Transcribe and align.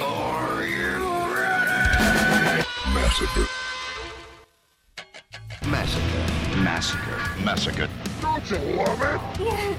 Are 0.00 0.64
you 0.64 0.96
ready? 1.34 2.64
Massacre. 2.92 3.46
Massacre. 5.66 6.56
Massacre. 6.56 7.44
Massacre. 7.44 7.88
Don't 8.20 8.50
you 8.50 8.58
love 8.74 9.00
it? 9.02 9.76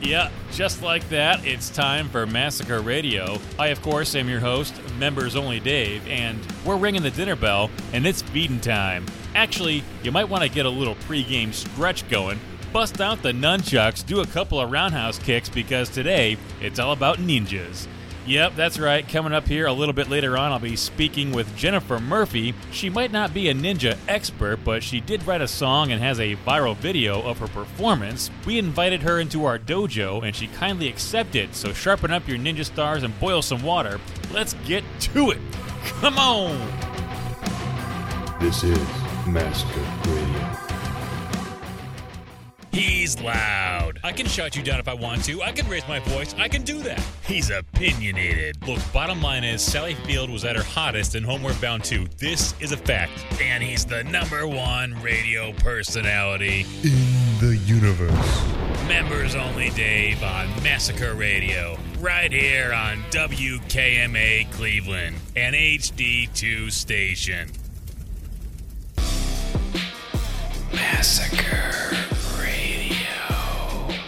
Yeah, 0.00 0.30
just 0.52 0.82
like 0.82 1.08
that, 1.08 1.44
it's 1.44 1.68
time 1.68 2.08
for 2.08 2.26
Massacre 2.26 2.80
Radio. 2.80 3.38
I, 3.58 3.68
of 3.68 3.82
course, 3.82 4.14
am 4.14 4.28
your 4.28 4.38
host, 4.38 4.74
Members 4.98 5.34
Only 5.34 5.58
Dave, 5.58 6.06
and 6.06 6.38
we're 6.64 6.76
ringing 6.76 7.02
the 7.02 7.10
dinner 7.10 7.36
bell, 7.36 7.70
and 7.92 8.06
it's 8.06 8.22
feeding 8.22 8.60
time. 8.60 9.06
Actually, 9.34 9.82
you 10.04 10.12
might 10.12 10.28
want 10.28 10.44
to 10.44 10.48
get 10.48 10.64
a 10.66 10.70
little 10.70 10.94
pregame 10.94 11.52
stretch 11.52 12.08
going. 12.08 12.38
Bust 12.72 13.00
out 13.00 13.22
the 13.22 13.32
nunchucks, 13.32 14.06
do 14.06 14.20
a 14.20 14.26
couple 14.26 14.60
of 14.60 14.70
roundhouse 14.70 15.18
kicks, 15.18 15.48
because 15.48 15.88
today 15.88 16.36
it's 16.60 16.78
all 16.78 16.92
about 16.92 17.18
ninjas. 17.18 17.88
Yep, 18.26 18.56
that's 18.56 18.78
right. 18.78 19.06
Coming 19.06 19.34
up 19.34 19.46
here 19.46 19.66
a 19.66 19.72
little 19.72 19.92
bit 19.92 20.08
later 20.08 20.38
on, 20.38 20.50
I'll 20.50 20.58
be 20.58 20.76
speaking 20.76 21.30
with 21.32 21.54
Jennifer 21.56 22.00
Murphy. 22.00 22.54
She 22.70 22.88
might 22.88 23.12
not 23.12 23.34
be 23.34 23.50
a 23.50 23.54
ninja 23.54 23.98
expert, 24.08 24.64
but 24.64 24.82
she 24.82 25.00
did 25.00 25.26
write 25.26 25.42
a 25.42 25.48
song 25.48 25.92
and 25.92 26.00
has 26.00 26.18
a 26.18 26.36
viral 26.36 26.74
video 26.74 27.20
of 27.20 27.38
her 27.40 27.48
performance. 27.48 28.30
We 28.46 28.58
invited 28.58 29.02
her 29.02 29.20
into 29.20 29.44
our 29.44 29.58
dojo, 29.58 30.22
and 30.22 30.34
she 30.34 30.46
kindly 30.46 30.88
accepted. 30.88 31.54
So 31.54 31.74
sharpen 31.74 32.12
up 32.12 32.26
your 32.26 32.38
ninja 32.38 32.64
stars 32.64 33.02
and 33.02 33.18
boil 33.20 33.42
some 33.42 33.62
water. 33.62 34.00
Let's 34.32 34.54
get 34.64 34.84
to 35.00 35.30
it. 35.30 35.38
Come 36.00 36.18
on! 36.18 36.56
This 38.40 38.64
is 38.64 38.78
Massacre 39.26 39.80
Radio. 40.08 40.73
He's 42.74 43.20
loud. 43.20 44.00
I 44.02 44.10
can 44.10 44.26
shut 44.26 44.56
you 44.56 44.62
down 44.64 44.80
if 44.80 44.88
I 44.88 44.94
want 44.94 45.24
to. 45.26 45.40
I 45.44 45.52
can 45.52 45.68
raise 45.68 45.86
my 45.86 46.00
voice. 46.00 46.34
I 46.36 46.48
can 46.48 46.62
do 46.62 46.82
that. 46.82 47.00
He's 47.24 47.48
opinionated. 47.50 48.66
Look, 48.66 48.80
bottom 48.92 49.22
line 49.22 49.44
is 49.44 49.62
Sally 49.62 49.94
Field 49.94 50.28
was 50.28 50.44
at 50.44 50.56
her 50.56 50.64
hottest 50.64 51.14
in 51.14 51.22
Homeward 51.22 51.60
Bound 51.60 51.84
2. 51.84 52.08
This 52.18 52.52
is 52.60 52.72
a 52.72 52.76
fact. 52.76 53.12
And 53.40 53.62
he's 53.62 53.84
the 53.84 54.02
number 54.02 54.48
one 54.48 55.00
radio 55.00 55.52
personality 55.52 56.66
In 56.82 57.38
the 57.38 57.56
universe. 57.64 58.42
Members 58.88 59.36
only 59.36 59.70
Dave 59.70 60.24
on 60.24 60.48
Massacre 60.64 61.14
Radio. 61.14 61.78
Right 62.00 62.32
here 62.32 62.72
on 62.72 63.04
WKMA 63.12 64.50
Cleveland, 64.50 65.14
an 65.36 65.52
HD2 65.52 66.72
station. 66.72 67.52
Massacre 70.72 71.90
Radio. 71.92 71.93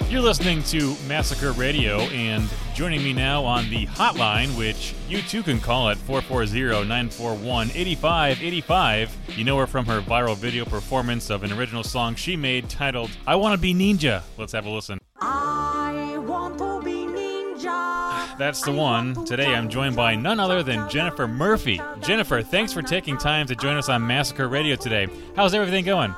You're 0.08 0.20
listening 0.20 0.62
to 0.64 0.94
Massacre 1.08 1.50
Radio, 1.50 1.98
and 1.98 2.48
joining 2.74 3.02
me 3.02 3.12
now 3.12 3.44
on 3.44 3.68
the 3.70 3.86
hotline, 3.86 4.56
which 4.56 4.94
you 5.08 5.20
too 5.20 5.42
can 5.42 5.58
call 5.58 5.88
at 5.88 5.96
440 5.96 6.86
941 6.86 7.70
8585. 7.74 9.16
You 9.36 9.44
know 9.44 9.58
her 9.58 9.66
from 9.66 9.84
her 9.86 10.00
viral 10.00 10.36
video 10.36 10.64
performance 10.64 11.28
of 11.28 11.42
an 11.42 11.52
original 11.52 11.82
song 11.82 12.14
she 12.14 12.36
made 12.36 12.68
titled 12.70 13.10
I 13.26 13.34
Want 13.34 13.56
to 13.56 13.60
Be 13.60 13.74
Ninja. 13.74 14.22
Let's 14.38 14.52
have 14.52 14.64
a 14.64 14.70
listen. 14.70 15.00
I 15.20 16.18
want 16.18 16.56
to 16.58 16.80
be 16.82 16.92
ninja. 16.92 18.36
That's 18.38 18.62
the 18.62 18.72
one. 18.72 19.24
Today 19.24 19.52
I'm 19.52 19.68
joined 19.68 19.96
by 19.96 20.14
none 20.14 20.38
other 20.38 20.62
than 20.62 20.88
Jennifer 20.88 21.26
Murphy. 21.26 21.80
Jennifer, 22.00 22.42
thanks 22.42 22.72
for 22.72 22.80
taking 22.80 23.18
time 23.18 23.48
to 23.48 23.56
join 23.56 23.76
us 23.76 23.88
on 23.88 24.06
Massacre 24.06 24.46
Radio 24.46 24.76
today. 24.76 25.08
How's 25.34 25.52
everything 25.52 25.84
going? 25.84 26.14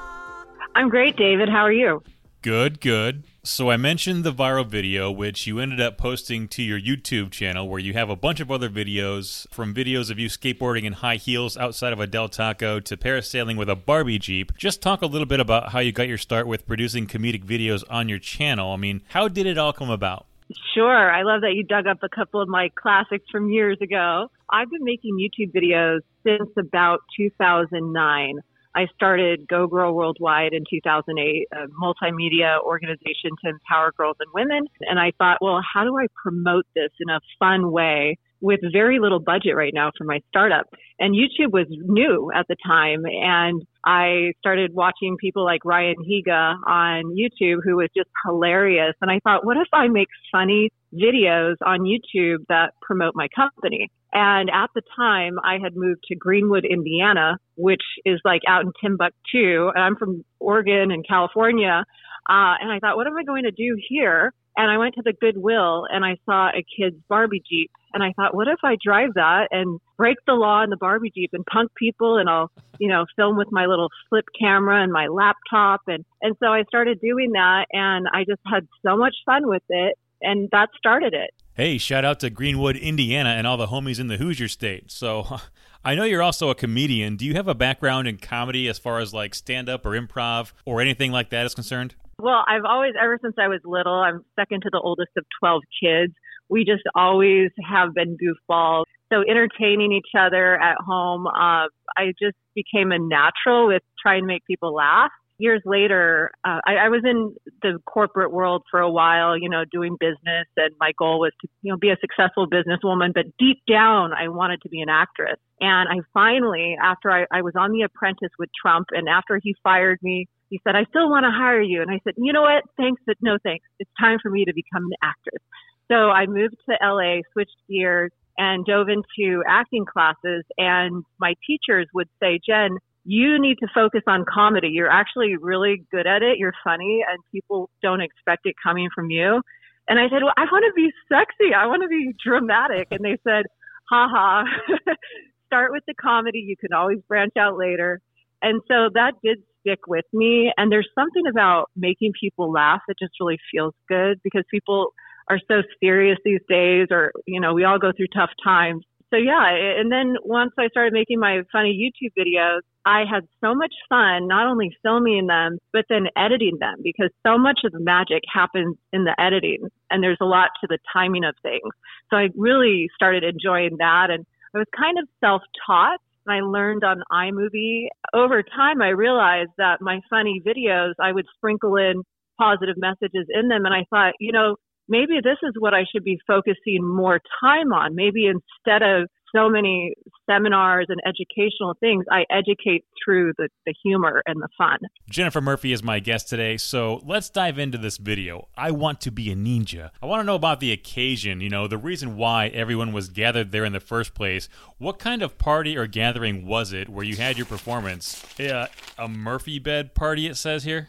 I'm 0.75 0.91
great, 0.91 1.17
David. 1.17 1.49
How 1.49 1.63
are 1.63 1.73
you? 1.73 2.03
Good, 2.43 2.81
good. 2.83 3.25
So 3.49 3.71
I 3.71 3.79
mentioned 3.79 4.25
the 4.25 4.33
viral 4.33 4.67
video, 4.67 5.11
which 5.11 5.47
you 5.47 5.59
ended 5.59 5.81
up 5.81 5.97
posting 5.97 6.49
to 6.49 6.63
your 6.63 6.79
YouTube 6.79 7.31
channel, 7.31 7.67
where 7.67 7.81
you 7.81 7.95
have 7.95 8.11
a 8.11 8.15
bunch 8.15 8.41
of 8.41 8.51
other 8.51 8.69
videos, 8.69 9.49
from 9.51 9.73
videos 9.73 10.11
of 10.11 10.19
you 10.19 10.29
skateboarding 10.29 10.85
in 10.85 10.93
high 10.93 11.17
heels 11.17 11.57
outside 11.57 11.95
of 11.95 11.99
a 11.99 12.07
Del 12.07 12.29
Taco 12.29 12.79
to 12.79 12.95
parasailing 12.95 13.57
with 13.57 13.71
a 13.71 13.75
Barbie 13.75 14.19
Jeep. 14.19 14.55
Just 14.59 14.83
talk 14.83 15.01
a 15.01 15.07
little 15.07 15.27
bit 15.27 15.41
about 15.41 15.73
how 15.73 15.79
you 15.79 15.93
got 15.93 16.09
your 16.09 16.19
start 16.19 16.47
with 16.47 16.67
producing 16.67 17.07
comedic 17.07 17.43
videos 17.43 17.83
on 17.89 18.07
your 18.07 18.19
channel. 18.19 18.75
I 18.75 18.77
mean, 18.77 19.01
how 19.09 19.29
did 19.29 19.47
it 19.47 19.57
all 19.57 19.73
come 19.73 19.89
about? 19.89 20.27
Sure. 20.75 21.11
I 21.11 21.23
love 21.23 21.41
that 21.41 21.55
you 21.55 21.65
dug 21.65 21.87
up 21.87 22.03
a 22.03 22.09
couple 22.11 22.43
of 22.43 22.51
my 22.51 22.69
classics 22.75 23.25
from 23.33 23.49
years 23.49 23.79
ago. 23.81 24.31
I've 24.51 24.71
been 24.71 24.85
making 24.85 25.17
YouTube 25.17 25.53
videos 25.55 26.01
since 26.23 26.51
about 26.59 27.01
2009. 27.17 28.41
I 28.79 28.87
started 28.95 29.49
Go 29.49 29.67
Girl 29.67 29.93
Worldwide 29.93 30.53
in 30.53 30.63
2008, 30.71 31.49
a 31.53 31.67
multimedia 31.83 32.63
organization 32.63 33.31
to 33.43 33.51
empower 33.51 33.91
girls 33.97 34.17
and 34.21 34.31
women. 34.33 34.69
And 34.83 35.01
I 35.01 35.11
thought, 35.19 35.39
well, 35.41 35.61
how 35.75 35.83
do 35.83 35.99
I 35.99 36.07
promote 36.23 36.65
this 36.77 36.91
in 37.01 37.11
a 37.11 37.19
fun 37.41 37.73
way 37.73 38.19
with 38.41 38.61
very 38.73 39.01
little 39.01 39.19
budget 39.19 39.57
right 39.57 39.73
now 39.75 39.91
for 39.99 40.05
my 40.05 40.21
startup? 40.29 40.67
And 41.01 41.13
YouTube 41.13 41.51
was 41.51 41.67
new 41.69 42.31
at 42.33 42.47
the 42.47 42.55
time. 42.65 43.03
And 43.05 43.67
I 43.85 44.31
started 44.39 44.73
watching 44.73 45.17
people 45.21 45.45
like 45.45 45.65
Ryan 45.65 45.97
Higa 46.09 46.55
on 46.65 47.17
YouTube, 47.17 47.59
who 47.65 47.79
was 47.79 47.89
just 47.97 48.11
hilarious. 48.25 48.95
And 49.01 49.11
I 49.11 49.19
thought, 49.25 49.45
what 49.45 49.57
if 49.57 49.69
I 49.73 49.89
make 49.89 50.09
funny 50.31 50.71
videos 50.95 51.55
on 51.65 51.81
YouTube 51.81 52.45
that 52.49 52.73
promote 52.83 53.15
my 53.15 53.29
company? 53.35 53.91
And 54.13 54.49
at 54.51 54.71
the 54.75 54.83
time, 54.97 55.39
I 55.45 55.59
had 55.63 55.77
moved 55.77 56.05
to 56.09 56.17
Greenwood, 56.17 56.65
Indiana, 56.65 57.39
which 57.57 57.83
is 58.05 58.21
like 58.25 58.43
out 58.49 58.65
in 58.65 58.73
Timbuktu. 58.81 59.71
And 59.75 59.83
I'm 59.83 59.97
from 59.97 60.25
Oregon 60.41 60.91
and 60.91 61.07
California. 61.07 61.85
Uh, 62.29 62.57
and 62.61 62.73
I 62.73 62.79
thought, 62.81 62.97
what 62.97 63.07
am 63.07 63.17
I 63.17 63.25
going 63.25 63.45
to 63.45 63.51
do 63.51 63.77
here? 63.89 64.33
And 64.57 64.71
I 64.71 64.77
went 64.77 64.97
to 64.97 65.03
the 65.05 65.13
Goodwill 65.13 65.87
and 65.89 66.05
I 66.05 66.17
saw 66.27 66.49
a 66.49 66.65
kid's 66.77 66.97
Barbie 67.09 67.43
Jeep. 67.49 67.71
And 67.95 68.03
I 68.03 68.13
thought, 68.17 68.35
what 68.35 68.49
if 68.49 68.59
I 68.65 68.77
drive 68.85 69.11
that 69.15 69.49
and 69.51 69.79
break 69.97 70.17
the 70.27 70.35
law 70.35 70.65
in 70.65 70.71
the 70.71 70.77
Barbie 70.77 71.13
Jeep 71.15 71.31
and 71.33 71.47
punk 71.47 71.71
people 71.77 72.17
and 72.17 72.29
I'll, 72.29 72.51
you 72.79 72.89
know, 72.89 73.07
film 73.17 73.37
with 73.37 73.49
my 73.53 73.67
little 73.67 73.89
flip 74.09 74.25
camera 74.39 74.83
and 74.83 74.93
my 74.93 75.07
laptop. 75.07 75.83
And, 75.87 76.05
and 76.23 76.35
so 76.41 76.47
I 76.47 76.65
started 76.65 77.01
doing 77.01 77.33
that 77.33 77.67
and 77.73 78.09
I 78.13 78.25
just 78.25 78.41
had 78.47 78.67
so 78.85 78.97
much 78.97 79.15
fun 79.25 79.49
with 79.49 79.63
it. 79.69 79.97
And 80.21 80.49
that 80.53 80.71
started 80.77 81.15
it. 81.15 81.31
Hey, 81.55 81.79
shout 81.79 82.05
out 82.05 82.21
to 82.21 82.31
Greenwood, 82.31 82.77
Indiana, 82.77 83.31
and 83.31 83.47
all 83.47 83.57
the 83.57 83.67
homies 83.67 83.99
in 83.99 84.07
the 84.07 84.17
Hoosier 84.17 84.49
State. 84.49 84.91
So, 84.91 85.27
I 85.85 85.95
know 85.95 86.05
you're 86.05 86.23
also 86.23 86.51
a 86.51 86.55
comedian. 86.55 87.17
Do 87.17 87.25
you 87.25 87.35
have 87.35 87.49
a 87.49 87.55
background 87.55 88.09
in 88.09 88.19
comedy 88.19 88.69
as 88.69 88.79
far 88.79 88.99
as 88.99 89.15
like 89.15 89.35
stand 89.35 89.69
up 89.69 89.87
or 89.87 89.91
improv 89.91 90.53
or 90.65 90.81
anything 90.81 91.13
like 91.13 91.31
that 91.31 91.47
is 91.47 91.55
concerned? 91.55 91.95
Well, 92.21 92.45
I've 92.49 92.65
always, 92.65 92.95
ever 93.01 93.19
since 93.23 93.37
I 93.39 93.47
was 93.47 93.61
little, 93.65 93.95
I'm 93.95 94.25
second 94.35 94.63
to 94.63 94.71
the 94.73 94.81
oldest 94.81 95.11
of 95.17 95.25
12 95.41 95.63
kids. 95.83 96.13
We 96.49 96.65
just 96.65 96.83
always 96.95 97.51
have 97.69 97.95
been 97.95 98.17
goofballs. 98.17 98.85
So 99.13 99.23
entertaining 99.29 99.93
each 99.93 100.19
other 100.19 100.61
at 100.61 100.77
home, 100.85 101.27
uh, 101.27 101.69
I 101.97 102.13
just 102.21 102.37
became 102.55 102.91
a 102.93 102.99
natural 102.99 103.69
with 103.69 103.83
trying 104.03 104.23
to 104.23 104.27
make 104.27 104.45
people 104.47 104.75
laugh. 104.75 105.11
Years 105.39 105.63
later, 105.65 106.31
uh, 106.45 106.59
I, 106.67 106.75
I 106.77 106.89
was 106.89 107.03
in 107.05 107.35
the 107.63 107.79
corporate 107.87 108.33
world 108.33 108.65
for 108.71 108.81
a 108.81 108.91
while, 108.91 109.39
you 109.39 109.49
know, 109.49 109.65
doing 109.71 109.97
business, 109.99 110.47
and 110.57 110.75
my 110.81 110.93
goal 110.99 111.21
was 111.21 111.33
to, 111.41 111.49
you 111.63 111.73
know, 111.73 111.79
be 111.79 111.91
a 111.91 111.97
successful 112.01 112.49
businesswoman. 112.49 113.15
But 113.15 113.27
deep 113.39 113.59
down, 113.69 114.13
I 114.13 114.29
wanted 114.29 114.63
to 114.63 114.69
be 114.69 114.81
an 114.81 114.89
actress. 114.89 115.39
And 115.61 115.89
I 115.89 116.03
finally, 116.13 116.77
after 116.83 117.11
I, 117.11 117.27
I 117.33 117.43
was 117.43 117.55
on 117.57 117.71
The 117.71 117.83
Apprentice 117.83 118.33
with 118.39 118.51
Trump, 118.61 118.89
and 118.91 119.09
after 119.09 119.41
he 119.43 119.55
fired 119.63 119.99
me, 120.03 120.27
he 120.51 120.61
said, 120.65 120.75
I 120.75 120.85
still 120.89 121.09
want 121.09 121.25
to 121.25 121.31
hire 121.31 121.63
you. 121.63 121.83
And 121.83 121.91
I 121.91 122.01
said, 122.05 122.15
you 122.17 122.33
know 122.33 122.43
what? 122.43 122.65
Thanks, 122.77 123.01
but 123.07 123.17
no 123.21 123.39
thanks. 123.43 123.65
It's 123.79 123.91
time 124.01 124.19
for 124.23 124.31
me 124.31 124.45
to 124.45 124.53
become 124.53 124.85
an 124.85 124.97
actress. 125.03 125.43
So 125.89 126.11
I 126.11 126.27
moved 126.27 126.57
to 126.69 126.77
LA, 126.83 127.21
switched 127.33 127.57
gears, 127.69 128.13
and 128.37 128.65
dove 128.65 128.89
into 128.89 129.43
acting 129.49 129.85
classes. 129.85 130.45
And 130.57 131.05
my 131.19 131.35
teachers 131.47 131.89
would 131.93 132.09
say, 132.23 132.39
Jen, 132.47 132.79
you 133.09 133.41
need 133.41 133.57
to 133.61 133.67
focus 133.75 134.03
on 134.07 134.27
comedy. 134.29 134.69
You're 134.69 134.91
actually 134.91 135.35
really 135.41 135.83
good 135.91 136.07
at 136.07 136.23
it. 136.23 136.37
You're 136.37 136.53
funny, 136.63 137.01
and 137.09 137.19
people 137.33 137.71
don't 137.83 138.03
expect 138.03 138.45
it 138.45 138.55
coming 138.63 138.91
from 138.95 139.09
you. 139.09 139.41
And 139.89 139.99
I 139.99 140.11
said, 140.11 140.23
Well, 140.23 140.35
I 140.37 140.45
want 140.53 140.67
to 140.69 140.73
be 140.77 140.91
sexy. 141.09 141.55
I 141.57 141.67
want 141.69 141.83
to 141.83 141.89
be 141.89 142.13
dramatic. 142.23 142.89
And 142.91 143.01
they 143.03 143.17
said, 143.25 143.47
Ha 143.89 144.09
ha, 144.13 144.45
start 145.47 145.73
with 145.73 145.85
the 145.89 145.95
comedy. 145.95 146.41
You 146.41 146.55
can 146.61 146.75
always 146.75 146.99
branch 147.09 147.33
out 147.39 147.57
later. 147.57 148.03
And 148.43 148.61
so 148.69 148.91
that 148.93 149.15
did 149.25 149.39
stick 149.63 149.81
with 149.89 150.05
me. 150.13 150.53
And 150.59 150.71
there's 150.71 150.89
something 150.95 151.27
about 151.31 151.71
making 151.75 152.13
people 152.21 152.53
laugh 152.53 152.83
that 152.89 152.99
just 153.01 153.15
really 153.19 153.39
feels 153.51 153.73
good 153.89 154.21
because 154.23 154.45
people 154.51 154.89
are 155.31 155.41
so 155.49 155.63
serious 155.83 156.19
these 156.27 156.41
days, 156.47 156.89
or, 156.91 157.13
you 157.27 157.41
know, 157.41 157.55
we 157.55 157.65
all 157.65 157.79
go 157.79 157.91
through 157.97 158.09
tough 158.15 158.31
times. 158.45 158.85
So 159.11 159.17
yeah, 159.17 159.49
and 159.79 159.91
then 159.91 160.17
once 160.23 160.53
I 160.59 160.69
started 160.69 160.93
making 160.93 161.19
my 161.19 161.41
funny 161.51 161.73
YouTube 161.73 162.13
videos, 162.19 162.61
I 162.85 163.05
had 163.11 163.27
so 163.41 163.55
much 163.55 163.73
fun 163.89 164.29
not 164.29 164.47
only 164.47 164.71
filming 164.83 165.27
them, 165.27 165.59
but 165.73 165.87
then 165.89 166.09
editing 166.17 166.59
them 166.61 166.77
because 166.83 167.11
so 167.27 167.39
much 167.39 167.61
of 167.65 167.73
the 167.73 167.81
magic 167.81 168.23
happens 168.33 168.77
in 168.93 169.05
the 169.05 169.19
editing 169.19 169.69
and 169.91 170.03
there's 170.03 170.19
a 170.21 170.27
lot 170.27 170.51
to 170.61 170.67
the 170.69 170.79
timing 170.93 171.25
of 171.25 171.35
things. 171.43 171.73
So 172.11 172.17
I 172.17 172.29
really 172.37 172.89
started 172.95 173.25
enjoying 173.25 173.77
that 173.79 174.09
and 174.11 174.27
I 174.55 174.59
was 174.59 174.67
kind 174.77 174.99
of 174.99 175.09
self-taught 175.21 176.01
and 176.27 176.35
I 176.35 176.41
learned 176.41 176.85
on 176.85 177.03
iMovie. 177.11 177.89
Over 178.13 178.43
time, 178.43 178.83
I 178.83 178.89
realized 178.89 179.53
that 179.57 179.81
my 179.81 180.01
funny 180.11 180.43
videos, 180.47 180.93
I 181.01 181.13
would 181.13 181.27
sprinkle 181.37 181.77
in 181.77 182.03
positive 182.39 182.77
messages 182.77 183.27
in 183.29 183.49
them. 183.49 183.65
And 183.65 183.75
I 183.75 183.85
thought, 183.91 184.15
you 184.21 184.33
know, 184.33 184.57
maybe 184.89 185.15
this 185.23 185.39
is 185.43 185.55
what 185.59 185.75
I 185.75 185.85
should 185.91 186.05
be 186.05 186.19
focusing 186.27 186.87
more 186.87 187.21
time 187.41 187.73
on. 187.73 187.95
Maybe 187.95 188.27
instead 188.27 188.83
of 188.83 189.09
so 189.35 189.49
many 189.49 189.95
seminars 190.29 190.87
and 190.89 191.01
educational 191.07 191.75
things, 191.81 192.05
I 192.11 192.25
educate 192.31 192.85
through 193.05 193.33
the, 193.37 193.49
the 193.67 193.75
humor 193.83 194.23
and 194.27 194.41
the 194.41 194.49
fun. 194.57 194.79
Jennifer 195.11 195.41
Murphy 195.41 195.73
is 195.73 195.83
my 195.83 196.01
guest 196.01 196.29
today, 196.29 196.57
so 196.57 197.03
let's 197.05 197.29
dive 197.29 197.59
into 197.59 197.79
this 197.79 197.99
video. 197.99 198.49
I 198.57 198.71
want 198.71 199.01
to 199.03 199.11
be 199.11 199.31
a 199.31 199.37
ninja. 199.37 199.91
I 200.03 200.07
want 200.07 200.21
to 200.21 200.25
know 200.25 200.35
about 200.35 200.61
the 200.61 200.73
occasion, 200.73 201.41
you 201.41 201.51
know, 201.51 201.69
the 201.69 201.79
reason 201.79 202.17
why 202.17 202.49
everyone 202.49 202.93
was 202.93 203.09
gathered 203.09 203.53
there 203.53 203.65
in 203.65 203.73
the 203.73 203.81
first 203.81 204.15
place. 204.15 204.49
What 204.79 204.99
kind 204.99 205.23
of 205.23 205.39
party 205.39 205.77
or 205.77 205.87
gathering 205.87 206.47
was 206.47 206.73
it 206.73 206.89
where 206.89 207.05
you 207.05 207.17
had 207.17 207.37
your 207.37 207.47
performance? 207.47 208.25
Uh, 208.41 208.69
a 208.97 209.09
Murphy 209.09 209.59
bed 209.59 209.95
party, 209.95 210.27
it 210.27 210.37
says 210.37 210.65
here? 210.65 210.89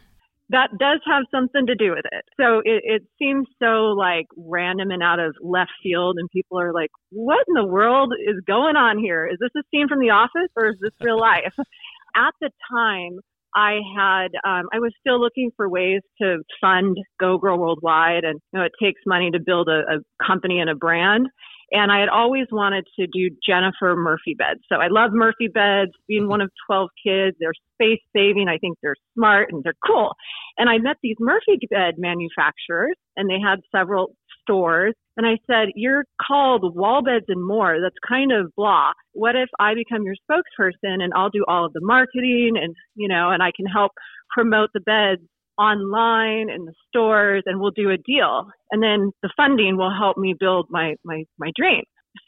That 0.49 0.69
does 0.79 0.99
have 1.05 1.23
something 1.31 1.67
to 1.67 1.75
do 1.75 1.91
with 1.91 2.05
it. 2.11 2.25
So 2.39 2.59
it, 2.65 2.81
it 2.83 3.03
seems 3.19 3.47
so 3.61 3.93
like 3.97 4.25
random 4.35 4.91
and 4.91 5.03
out 5.03 5.19
of 5.19 5.35
left 5.41 5.71
field, 5.83 6.17
and 6.17 6.29
people 6.31 6.59
are 6.59 6.73
like, 6.73 6.89
"What 7.11 7.45
in 7.47 7.53
the 7.53 7.67
world 7.67 8.13
is 8.27 8.37
going 8.47 8.75
on 8.75 8.97
here? 8.97 9.27
Is 9.27 9.37
this 9.39 9.51
a 9.55 9.63
scene 9.71 9.87
from 9.87 9.99
The 9.99 10.09
Office 10.09 10.51
or 10.55 10.69
is 10.69 10.77
this 10.81 10.93
real 11.01 11.19
life?" 11.19 11.53
At 12.15 12.33
the 12.41 12.49
time, 12.71 13.19
I 13.55 13.79
had 13.95 14.27
um, 14.45 14.65
I 14.73 14.79
was 14.79 14.91
still 14.99 15.19
looking 15.19 15.51
for 15.55 15.69
ways 15.69 16.01
to 16.21 16.39
fund 16.61 16.97
Go 17.19 17.37
Girl 17.37 17.57
Worldwide, 17.57 18.23
and 18.23 18.39
you 18.51 18.59
know 18.59 18.65
it 18.65 18.71
takes 18.81 19.01
money 19.05 19.31
to 19.31 19.39
build 19.39 19.69
a, 19.69 19.97
a 19.97 20.25
company 20.25 20.59
and 20.59 20.69
a 20.69 20.75
brand. 20.75 21.27
And 21.71 21.91
I 21.91 21.99
had 21.99 22.09
always 22.09 22.47
wanted 22.51 22.85
to 22.99 23.05
do 23.07 23.29
Jennifer 23.45 23.95
Murphy 23.95 24.33
beds. 24.37 24.61
So 24.71 24.77
I 24.77 24.87
love 24.87 25.11
Murphy 25.13 25.47
beds, 25.47 25.91
being 26.07 26.27
one 26.27 26.41
of 26.41 26.49
12 26.67 26.89
kids. 27.05 27.37
They're 27.39 27.53
space 27.75 28.01
saving. 28.15 28.47
I 28.49 28.57
think 28.57 28.77
they're 28.81 28.95
smart 29.15 29.49
and 29.51 29.63
they're 29.63 29.75
cool. 29.85 30.13
And 30.59 30.69
I 30.69 30.77
met 30.77 30.97
these 31.01 31.15
Murphy 31.19 31.57
bed 31.69 31.95
manufacturers 31.97 32.95
and 33.15 33.29
they 33.29 33.39
had 33.39 33.59
several 33.73 34.15
stores. 34.41 34.93
And 35.17 35.25
I 35.25 35.37
said, 35.47 35.69
You're 35.75 36.05
called 36.21 36.75
Wall 36.75 37.01
Beds 37.01 37.25
and 37.29 37.43
More. 37.43 37.79
That's 37.81 37.95
kind 38.07 38.31
of 38.31 38.53
blah. 38.55 38.91
What 39.13 39.35
if 39.35 39.49
I 39.59 39.73
become 39.73 40.03
your 40.03 40.15
spokesperson 40.29 41.01
and 41.01 41.13
I'll 41.15 41.29
do 41.29 41.45
all 41.47 41.65
of 41.65 41.73
the 41.73 41.81
marketing 41.81 42.53
and, 42.61 42.75
you 42.95 43.07
know, 43.07 43.31
and 43.31 43.41
I 43.41 43.51
can 43.55 43.65
help 43.65 43.93
promote 44.29 44.69
the 44.73 44.81
beds 44.81 45.21
online 45.57 46.49
in 46.49 46.65
the 46.65 46.73
stores 46.87 47.43
and 47.45 47.59
we'll 47.59 47.71
do 47.71 47.89
a 47.89 47.97
deal. 47.97 48.49
And 48.71 48.83
then 48.83 49.11
the 49.23 49.31
funding 49.35 49.77
will 49.77 49.93
help 49.97 50.17
me 50.17 50.35
build 50.37 50.67
my, 50.69 50.95
my, 51.03 51.23
my 51.37 51.51
dream. 51.57 51.83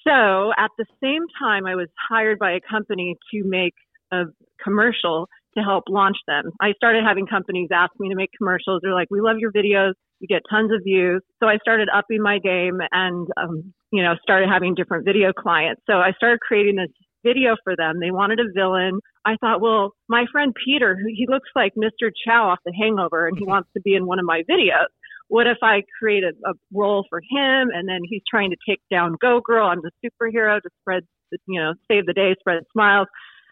So 0.08 0.52
at 0.58 0.72
the 0.78 0.86
same 1.04 1.24
time, 1.40 1.66
I 1.66 1.76
was 1.76 1.88
hired 2.10 2.40
by 2.40 2.52
a 2.52 2.60
company 2.70 3.16
to 3.34 3.44
make 3.44 3.74
a 4.12 4.24
commercial 4.64 5.28
to 5.58 5.64
help 5.64 5.86
launch 5.90 6.18
them. 6.28 6.52
I 6.62 6.74
started 6.74 7.04
having 7.06 7.28
companies 7.28 7.70
ask 7.74 7.92
me 8.00 8.10
to 8.10 8.16
make 8.16 8.30
commercials. 8.38 8.82
They're 8.82 8.94
like, 8.94 9.10
we 9.12 9.22
love 9.22 9.38
your 9.40 9.52
videos. 9.52 9.94
You 10.20 10.28
get 10.28 10.44
tons 10.50 10.72
of 10.72 10.82
views. 10.84 11.22
So 11.42 11.48
I 11.48 11.58
started 11.58 11.90
upping 11.94 12.22
my 12.22 12.40
game 12.40 12.80
and, 12.92 13.28
um, 13.38 13.74
you 13.92 14.04
know, 14.04 14.14
started 14.22 14.50
having 14.50 14.76
different 14.76 15.06
video 15.06 15.34
clients. 15.34 15.82
So 15.90 15.94
I 15.94 16.12
started 16.14 16.40
creating 16.40 16.76
this 16.76 16.92
video 17.24 17.56
for 17.64 17.76
them. 17.76 18.00
They 18.00 18.12
wanted 18.12 18.40
a 18.40 18.52
villain. 18.54 19.00
I 19.26 19.36
thought, 19.40 19.62
well, 19.62 19.94
my 20.10 20.26
friend 20.32 20.54
Peter, 20.66 20.98
he 21.08 21.26
looks 21.28 21.50
like 21.56 21.74
Mr. 21.76 22.12
Chow 22.26 22.50
off 22.50 22.60
The 22.66 22.74
Hangover, 22.74 23.28
and 23.28 23.38
he 23.38 23.46
wants 23.46 23.70
to 23.76 23.82
be 23.82 23.96
in 23.96 24.06
one 24.06 24.20
of 24.20 24.26
my 24.26 24.44
videos. 24.50 24.90
What 25.28 25.48
if 25.48 25.58
I 25.64 25.84
create 26.00 26.24
a, 26.24 26.34
a 26.50 26.54
role 26.74 27.06
for 27.10 27.20
him, 27.20 27.70
and 27.74 27.88
then 27.88 28.02
he's 28.04 28.24
trying 28.30 28.50
to 28.50 28.58
take 28.68 28.82
down 28.90 29.16
Go 29.22 29.40
Girl? 29.40 29.68
I'm 29.68 29.82
the 29.82 29.92
superhero 30.04 30.62
to 30.62 30.70
spread, 30.82 31.04
you 31.48 31.60
know, 31.60 31.74
save 31.90 32.06
the 32.06 32.14
day, 32.14 32.36
spread 32.40 32.64
smiles. 32.74 33.08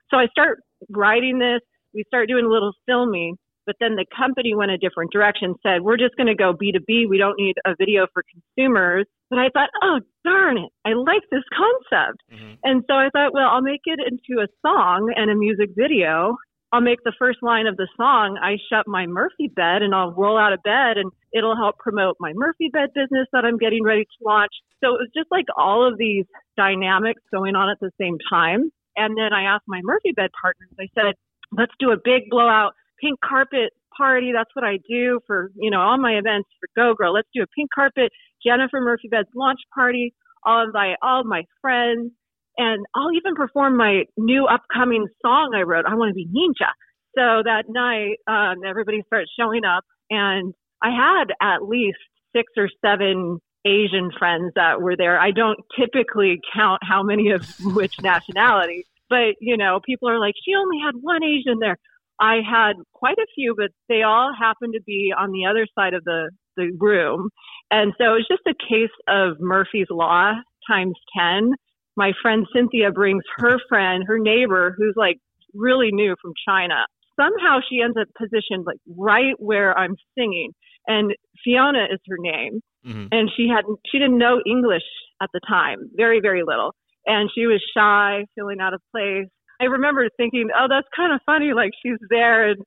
So 0.09 0.17
I 0.17 0.27
start 0.27 0.59
writing 0.89 1.39
this. 1.39 1.61
We 1.93 2.03
start 2.07 2.27
doing 2.27 2.45
a 2.45 2.49
little 2.49 2.73
filming, 2.85 3.37
but 3.65 3.75
then 3.79 3.95
the 3.95 4.05
company 4.15 4.55
went 4.55 4.71
a 4.71 4.77
different 4.77 5.11
direction, 5.11 5.55
said, 5.61 5.81
we're 5.81 5.97
just 5.97 6.15
going 6.15 6.27
to 6.27 6.35
go 6.35 6.53
B2B. 6.53 7.09
We 7.09 7.17
don't 7.17 7.37
need 7.37 7.55
a 7.65 7.75
video 7.77 8.07
for 8.13 8.23
consumers. 8.25 9.05
But 9.29 9.39
I 9.39 9.49
thought, 9.53 9.69
oh, 9.83 9.99
darn 10.23 10.57
it. 10.57 10.71
I 10.85 10.93
like 10.93 11.21
this 11.29 11.43
concept. 11.53 12.21
Mm-hmm. 12.33 12.53
And 12.63 12.83
so 12.87 12.95
I 12.95 13.09
thought, 13.13 13.33
well, 13.33 13.47
I'll 13.47 13.61
make 13.61 13.81
it 13.85 13.99
into 13.99 14.41
a 14.41 14.47
song 14.65 15.13
and 15.15 15.29
a 15.29 15.35
music 15.35 15.69
video. 15.75 16.35
I'll 16.71 16.81
make 16.81 16.99
the 17.03 17.13
first 17.17 17.39
line 17.41 17.65
of 17.65 17.77
the 17.77 17.87
song, 17.97 18.37
I 18.41 18.57
shut 18.69 18.87
my 18.87 19.07
Murphy 19.07 19.47
bed 19.47 19.81
and 19.81 19.95
I'll 19.95 20.11
roll 20.11 20.37
out 20.37 20.53
of 20.53 20.61
bed 20.61 20.97
and 20.97 21.11
it'll 21.33 21.55
help 21.55 21.77
promote 21.79 22.17
my 22.19 22.31
Murphy 22.35 22.69
bed 22.71 22.89
business 22.93 23.27
that 23.33 23.43
I'm 23.43 23.57
getting 23.57 23.83
ready 23.83 24.03
to 24.03 24.23
launch. 24.23 24.51
So 24.83 24.89
it 24.89 25.01
was 25.01 25.09
just 25.15 25.31
like 25.31 25.45
all 25.57 25.87
of 25.87 25.97
these 25.97 26.25
dynamics 26.57 27.21
going 27.33 27.55
on 27.55 27.69
at 27.69 27.79
the 27.79 27.91
same 27.99 28.17
time. 28.29 28.69
And 28.95 29.17
then 29.17 29.33
I 29.33 29.43
asked 29.43 29.65
my 29.67 29.81
Murphy 29.83 30.11
bed 30.11 30.29
partners, 30.39 30.69
I 30.79 30.87
said, 30.93 31.15
let's 31.51 31.73
do 31.79 31.91
a 31.91 31.97
big 32.03 32.29
blowout 32.29 32.73
pink 33.01 33.19
carpet 33.23 33.71
party. 33.97 34.31
That's 34.33 34.49
what 34.53 34.65
I 34.65 34.77
do 34.89 35.19
for, 35.27 35.51
you 35.55 35.71
know, 35.71 35.81
all 35.81 35.97
my 35.97 36.13
events 36.13 36.49
for 36.59 36.67
Go 36.75 36.93
Girl. 36.95 37.13
Let's 37.13 37.29
do 37.33 37.43
a 37.43 37.47
pink 37.47 37.69
carpet 37.73 38.11
Jennifer 38.45 38.79
Murphy 38.81 39.07
Bed's 39.09 39.29
launch 39.35 39.59
party. 39.73 40.13
All 40.45 40.65
of 40.67 40.73
my, 40.73 40.95
all 41.01 41.21
of 41.21 41.25
my 41.25 41.43
friends. 41.61 42.11
And 42.57 42.85
I'll 42.95 43.13
even 43.13 43.35
perform 43.35 43.77
my 43.77 44.03
new 44.17 44.45
upcoming 44.45 45.07
song 45.21 45.53
I 45.55 45.61
wrote, 45.61 45.85
I 45.85 45.95
Want 45.95 46.09
to 46.09 46.13
Be 46.13 46.27
Ninja. 46.27 46.71
So 47.15 47.43
that 47.43 47.63
night, 47.67 48.17
um, 48.27 48.63
everybody 48.67 49.01
starts 49.07 49.31
showing 49.37 49.65
up 49.65 49.83
and 50.09 50.53
I 50.81 50.89
had 50.89 51.25
at 51.41 51.63
least 51.63 51.97
six 52.35 52.51
or 52.57 52.69
seven 52.83 53.39
Asian 53.65 54.11
friends 54.17 54.53
that 54.55 54.81
were 54.81 54.95
there. 54.95 55.19
I 55.19 55.31
don't 55.31 55.59
typically 55.77 56.39
count 56.53 56.81
how 56.83 57.03
many 57.03 57.31
of 57.31 57.45
which 57.59 57.95
nationality, 58.01 58.85
but 59.09 59.35
you 59.39 59.57
know, 59.57 59.79
people 59.85 60.09
are 60.09 60.19
like, 60.19 60.35
she 60.45 60.53
only 60.55 60.77
had 60.83 60.95
one 61.01 61.23
Asian 61.23 61.59
there. 61.59 61.77
I 62.19 62.37
had 62.47 62.73
quite 62.93 63.17
a 63.17 63.27
few, 63.33 63.55
but 63.55 63.71
they 63.87 64.03
all 64.03 64.31
happened 64.37 64.73
to 64.73 64.81
be 64.85 65.13
on 65.17 65.31
the 65.31 65.45
other 65.49 65.65
side 65.73 65.93
of 65.93 66.03
the, 66.03 66.31
the 66.57 66.71
room. 66.77 67.29
And 67.71 67.93
so 67.97 68.05
it 68.15 68.23
was 68.23 68.27
just 68.29 68.41
a 68.45 68.53
case 68.67 68.93
of 69.07 69.37
Murphy's 69.39 69.87
Law 69.89 70.33
times 70.69 70.95
10. 71.17 71.51
My 71.95 72.11
friend 72.21 72.45
Cynthia 72.53 72.91
brings 72.91 73.23
her 73.37 73.57
friend, 73.69 74.03
her 74.07 74.19
neighbor, 74.19 74.75
who's 74.77 74.95
like 74.97 75.17
really 75.53 75.91
new 75.91 76.15
from 76.21 76.33
China. 76.47 76.85
Somehow 77.19 77.59
she 77.69 77.81
ends 77.81 77.97
up 77.99 78.07
positioned 78.17 78.65
like 78.65 78.79
right 78.97 79.35
where 79.37 79.77
I'm 79.77 79.95
singing. 80.17 80.51
And 80.87 81.13
Fiona 81.43 81.85
is 81.91 81.99
her 82.07 82.17
name. 82.19 82.59
Mm-hmm. 82.85 83.07
And 83.11 83.29
she 83.35 83.47
had 83.53 83.65
she 83.91 83.99
didn't 83.99 84.17
know 84.17 84.41
English 84.45 84.83
at 85.21 85.29
the 85.33 85.41
time, 85.47 85.89
very, 85.95 86.21
very 86.21 86.43
little. 86.45 86.73
And 87.09 87.29
she 87.33 87.47
was 87.47 87.59
shy, 87.75 88.25
feeling 88.35 88.59
out 88.59 88.75
of 88.75 88.81
place. 88.91 89.27
I 89.59 89.65
remember 89.65 90.07
thinking, 90.15 90.49
oh, 90.55 90.67
that's 90.69 90.87
kind 90.95 91.11
of 91.11 91.21
funny. 91.25 91.53
Like 91.53 91.71
she's 91.81 91.97
there 92.09 92.51
and, 92.51 92.61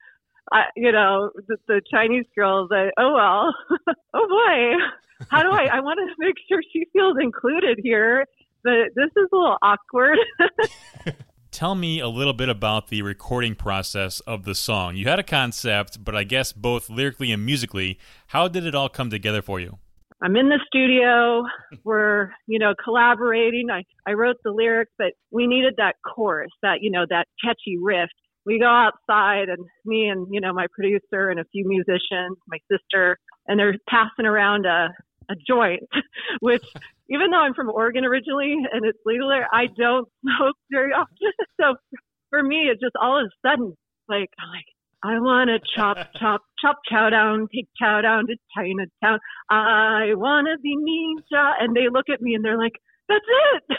I, 0.52 0.64
you 0.74 0.90
know, 0.90 1.30
the, 1.46 1.56
the 1.68 1.80
Chinese 1.88 2.26
girls, 2.36 2.70
I, 2.72 2.90
oh, 2.98 3.14
well, 3.14 3.54
oh 4.14 4.28
boy, 4.28 5.26
how 5.30 5.42
do 5.44 5.50
I, 5.50 5.76
I 5.76 5.80
want 5.80 6.00
to 6.00 6.14
make 6.18 6.34
sure 6.48 6.60
she 6.72 6.86
feels 6.92 7.16
included 7.20 7.78
here, 7.82 8.26
but 8.64 8.90
this 8.96 9.10
is 9.16 9.28
a 9.32 9.36
little 9.36 9.56
awkward. 9.62 10.18
Tell 11.52 11.76
me 11.76 12.00
a 12.00 12.08
little 12.08 12.32
bit 12.32 12.48
about 12.48 12.88
the 12.88 13.02
recording 13.02 13.54
process 13.54 14.20
of 14.20 14.44
the 14.44 14.54
song. 14.54 14.96
You 14.96 15.06
had 15.06 15.20
a 15.20 15.22
concept, 15.22 16.02
but 16.02 16.16
I 16.16 16.24
guess 16.24 16.52
both 16.52 16.90
lyrically 16.90 17.30
and 17.30 17.46
musically, 17.46 17.98
how 18.28 18.48
did 18.48 18.66
it 18.66 18.74
all 18.74 18.88
come 18.88 19.10
together 19.10 19.42
for 19.42 19.60
you? 19.60 19.78
I'm 20.22 20.36
in 20.36 20.48
the 20.48 20.60
studio. 20.66 21.42
We're, 21.84 22.30
you 22.46 22.58
know, 22.58 22.74
collaborating. 22.82 23.68
I, 23.70 23.82
I 24.06 24.12
wrote 24.12 24.36
the 24.44 24.52
lyrics, 24.52 24.92
but 24.98 25.12
we 25.30 25.46
needed 25.46 25.74
that 25.78 25.96
chorus, 26.06 26.50
that, 26.62 26.78
you 26.80 26.90
know, 26.90 27.04
that 27.10 27.26
catchy 27.44 27.76
riff. 27.80 28.08
We 28.44 28.58
go 28.58 28.66
outside 28.66 29.48
and 29.48 29.64
me 29.84 30.08
and, 30.08 30.26
you 30.30 30.40
know, 30.40 30.52
my 30.52 30.66
producer 30.74 31.30
and 31.30 31.38
a 31.38 31.44
few 31.52 31.66
musicians, 31.66 32.36
my 32.48 32.58
sister, 32.70 33.18
and 33.46 33.58
they're 33.58 33.76
passing 33.88 34.26
around 34.26 34.66
a, 34.66 34.88
a 35.28 35.34
joint, 35.46 35.82
which 36.40 36.64
even 37.10 37.30
though 37.30 37.40
I'm 37.40 37.54
from 37.54 37.70
Oregon 37.70 38.04
originally 38.04 38.52
and 38.72 38.84
it's 38.84 38.98
legal 39.04 39.28
there, 39.28 39.48
I 39.52 39.66
don't 39.66 40.08
smoke 40.22 40.56
very 40.70 40.92
often. 40.92 41.32
so 41.60 41.74
for 42.30 42.42
me, 42.42 42.68
it's 42.70 42.80
just 42.80 42.94
all 43.00 43.18
of 43.18 43.26
a 43.26 43.48
sudden, 43.48 43.76
like, 44.08 44.30
I'm 44.40 44.50
like, 44.50 44.66
I 45.02 45.18
want 45.18 45.48
to 45.48 45.58
chop, 45.76 45.96
chop, 46.20 46.42
chop 46.60 46.78
chow 46.88 47.10
down, 47.10 47.48
take 47.54 47.68
chow 47.78 48.00
down 48.00 48.26
to 48.26 48.36
Chinatown. 48.54 49.18
I 49.50 50.14
want 50.14 50.48
to 50.48 50.58
be 50.62 50.76
ninja. 50.76 51.52
And 51.60 51.74
they 51.74 51.88
look 51.90 52.06
at 52.12 52.22
me 52.22 52.34
and 52.34 52.44
they're 52.44 52.58
like, 52.58 52.74
that's 53.08 53.24
it. 53.54 53.64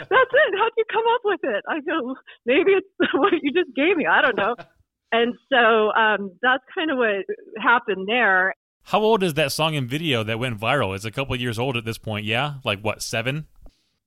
that's 0.00 0.10
it. 0.10 0.54
How'd 0.58 0.72
you 0.76 0.84
come 0.92 1.04
up 1.14 1.20
with 1.24 1.40
it? 1.44 1.64
I 1.68 1.80
go, 1.80 2.14
maybe 2.46 2.72
it's 2.72 2.88
what 3.14 3.32
you 3.42 3.52
just 3.52 3.74
gave 3.74 3.96
me. 3.96 4.06
I 4.06 4.20
don't 4.20 4.36
know. 4.36 4.56
And 5.12 5.34
so 5.52 5.92
um, 5.92 6.32
that's 6.42 6.62
kind 6.74 6.90
of 6.90 6.98
what 6.98 7.24
happened 7.60 8.06
there. 8.08 8.54
How 8.84 9.00
old 9.00 9.22
is 9.22 9.34
that 9.34 9.52
song 9.52 9.76
and 9.76 9.88
video 9.88 10.22
that 10.24 10.38
went 10.38 10.58
viral? 10.58 10.94
It's 10.94 11.04
a 11.04 11.10
couple 11.10 11.36
years 11.36 11.58
old 11.58 11.76
at 11.76 11.84
this 11.84 11.98
point, 11.98 12.26
yeah? 12.26 12.54
Like 12.64 12.80
what, 12.80 13.02
seven? 13.02 13.46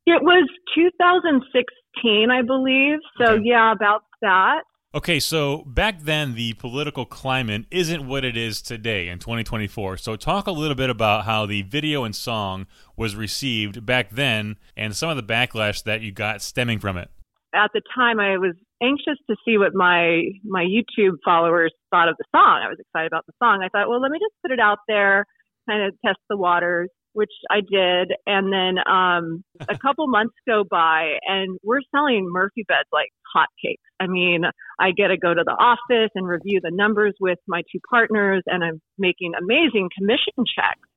It 0.06 0.22
was 0.22 0.50
2016, 0.76 2.30
I 2.32 2.42
believe. 2.42 3.00
So, 3.18 3.36
okay. 3.36 3.44
yeah, 3.46 3.72
about 3.72 4.04
that. 4.22 4.64
Okay, 4.96 5.20
so 5.20 5.64
back 5.66 6.02
then 6.02 6.36
the 6.36 6.54
political 6.54 7.08
climate 7.08 7.66
isn't 7.72 8.08
what 8.08 8.24
it 8.24 8.38
is 8.38 8.62
today 8.62 9.08
in 9.08 9.18
2024. 9.18 9.98
So 9.98 10.16
talk 10.16 10.46
a 10.46 10.52
little 10.52 10.76
bit 10.76 10.92
about 10.92 11.26
how 11.26 11.48
the 11.48 11.64
video 11.64 12.04
and 12.04 12.16
song 12.16 12.68
was 12.96 13.16
received 13.16 13.88
back 13.88 14.12
then 14.12 14.58
and 14.78 14.96
some 14.96 15.10
of 15.10 15.18
the 15.18 15.24
backlash 15.24 15.82
that 15.86 16.02
you 16.02 16.12
got 16.12 16.44
stemming 16.44 16.78
from 16.78 16.98
it. 16.98 17.10
At 17.56 17.72
the 17.74 17.82
time 17.96 18.20
I 18.20 18.38
was 18.38 18.54
anxious 18.84 19.18
to 19.32 19.36
see 19.44 19.58
what 19.58 19.74
my 19.74 20.26
my 20.44 20.64
YouTube 20.64 21.18
followers 21.26 21.74
thought 21.90 22.08
of 22.08 22.16
the 22.20 22.26
song. 22.36 22.62
I 22.64 22.70
was 22.70 22.78
excited 22.80 23.08
about 23.08 23.26
the 23.26 23.34
song. 23.42 23.64
I 23.64 23.70
thought, 23.70 23.90
well, 23.90 24.00
let 24.00 24.12
me 24.12 24.20
just 24.20 24.36
put 24.44 24.52
it 24.52 24.60
out 24.60 24.78
there 24.88 25.26
kind 25.68 25.84
of 25.84 25.96
test 26.06 26.20
the 26.30 26.38
waters, 26.38 26.90
which 27.14 27.32
I 27.50 27.62
did. 27.62 28.14
And 28.28 28.52
then 28.52 28.78
um, 28.88 29.44
a 29.70 29.78
couple 29.78 30.08
months 30.08 30.36
go 30.48 30.64
by, 30.70 31.14
and 31.28 31.58
we're 31.64 31.82
selling 31.96 32.30
Murphy 32.32 32.64
beds 32.68 32.90
like 32.92 33.10
hotcakes. 33.36 33.78
I 34.00 34.08
mean, 34.08 34.44
I 34.80 34.92
get 34.92 35.08
to 35.08 35.18
go 35.18 35.34
to 35.34 35.44
the 35.46 35.52
office 35.52 36.12
and 36.16 36.28
review 36.28 36.60
the 36.62 36.72
numbers 36.72 37.14
with 37.20 37.40
my 37.48 37.62
two 37.72 37.80
partners, 37.90 38.44
and 38.46 38.64
I'm 38.64 38.82
making 38.98 39.34
amazing 39.40 39.90
commission 39.98 40.34
checks. 40.38 40.88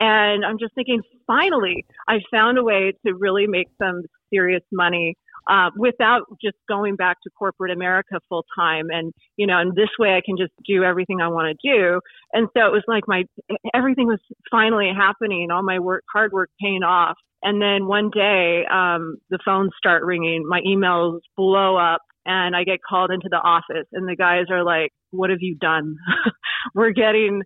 And 0.00 0.44
I'm 0.44 0.58
just 0.58 0.74
thinking, 0.74 1.00
finally, 1.26 1.84
I 2.08 2.18
found 2.30 2.58
a 2.58 2.64
way 2.64 2.92
to 3.06 3.14
really 3.14 3.46
make 3.46 3.68
some 3.80 4.02
serious 4.32 4.62
money 4.72 5.14
uh, 5.48 5.70
without 5.76 6.22
just 6.42 6.56
going 6.68 6.96
back 6.96 7.18
to 7.22 7.30
corporate 7.30 7.72
America 7.72 8.20
full 8.28 8.44
time. 8.58 8.86
And, 8.90 9.12
you 9.36 9.46
know, 9.46 9.58
and 9.58 9.74
this 9.74 9.88
way 9.98 10.10
I 10.10 10.22
can 10.24 10.36
just 10.36 10.52
do 10.66 10.82
everything 10.84 11.20
I 11.20 11.28
want 11.28 11.56
to 11.56 11.68
do. 11.68 12.00
And 12.32 12.48
so 12.56 12.66
it 12.66 12.72
was 12.72 12.84
like 12.86 13.04
my, 13.06 13.24
everything 13.74 14.06
was 14.06 14.20
finally 14.50 14.90
happening, 14.94 15.50
all 15.50 15.62
my 15.62 15.78
work, 15.78 16.04
hard 16.12 16.32
work 16.32 16.50
paying 16.60 16.82
off. 16.82 17.16
And 17.42 17.60
then 17.60 17.86
one 17.86 18.10
day, 18.10 18.62
um, 18.70 19.16
the 19.30 19.38
phones 19.44 19.72
start 19.76 20.04
ringing, 20.04 20.44
my 20.46 20.60
emails 20.60 21.20
blow 21.36 21.76
up 21.76 22.02
and 22.24 22.54
I 22.54 22.62
get 22.64 22.78
called 22.88 23.10
into 23.10 23.28
the 23.28 23.38
office 23.38 23.88
and 23.92 24.08
the 24.08 24.16
guys 24.16 24.44
are 24.50 24.64
like, 24.64 24.90
what 25.10 25.30
have 25.30 25.40
you 25.40 25.56
done? 25.56 25.96
We're 26.74 26.92
getting 26.92 27.42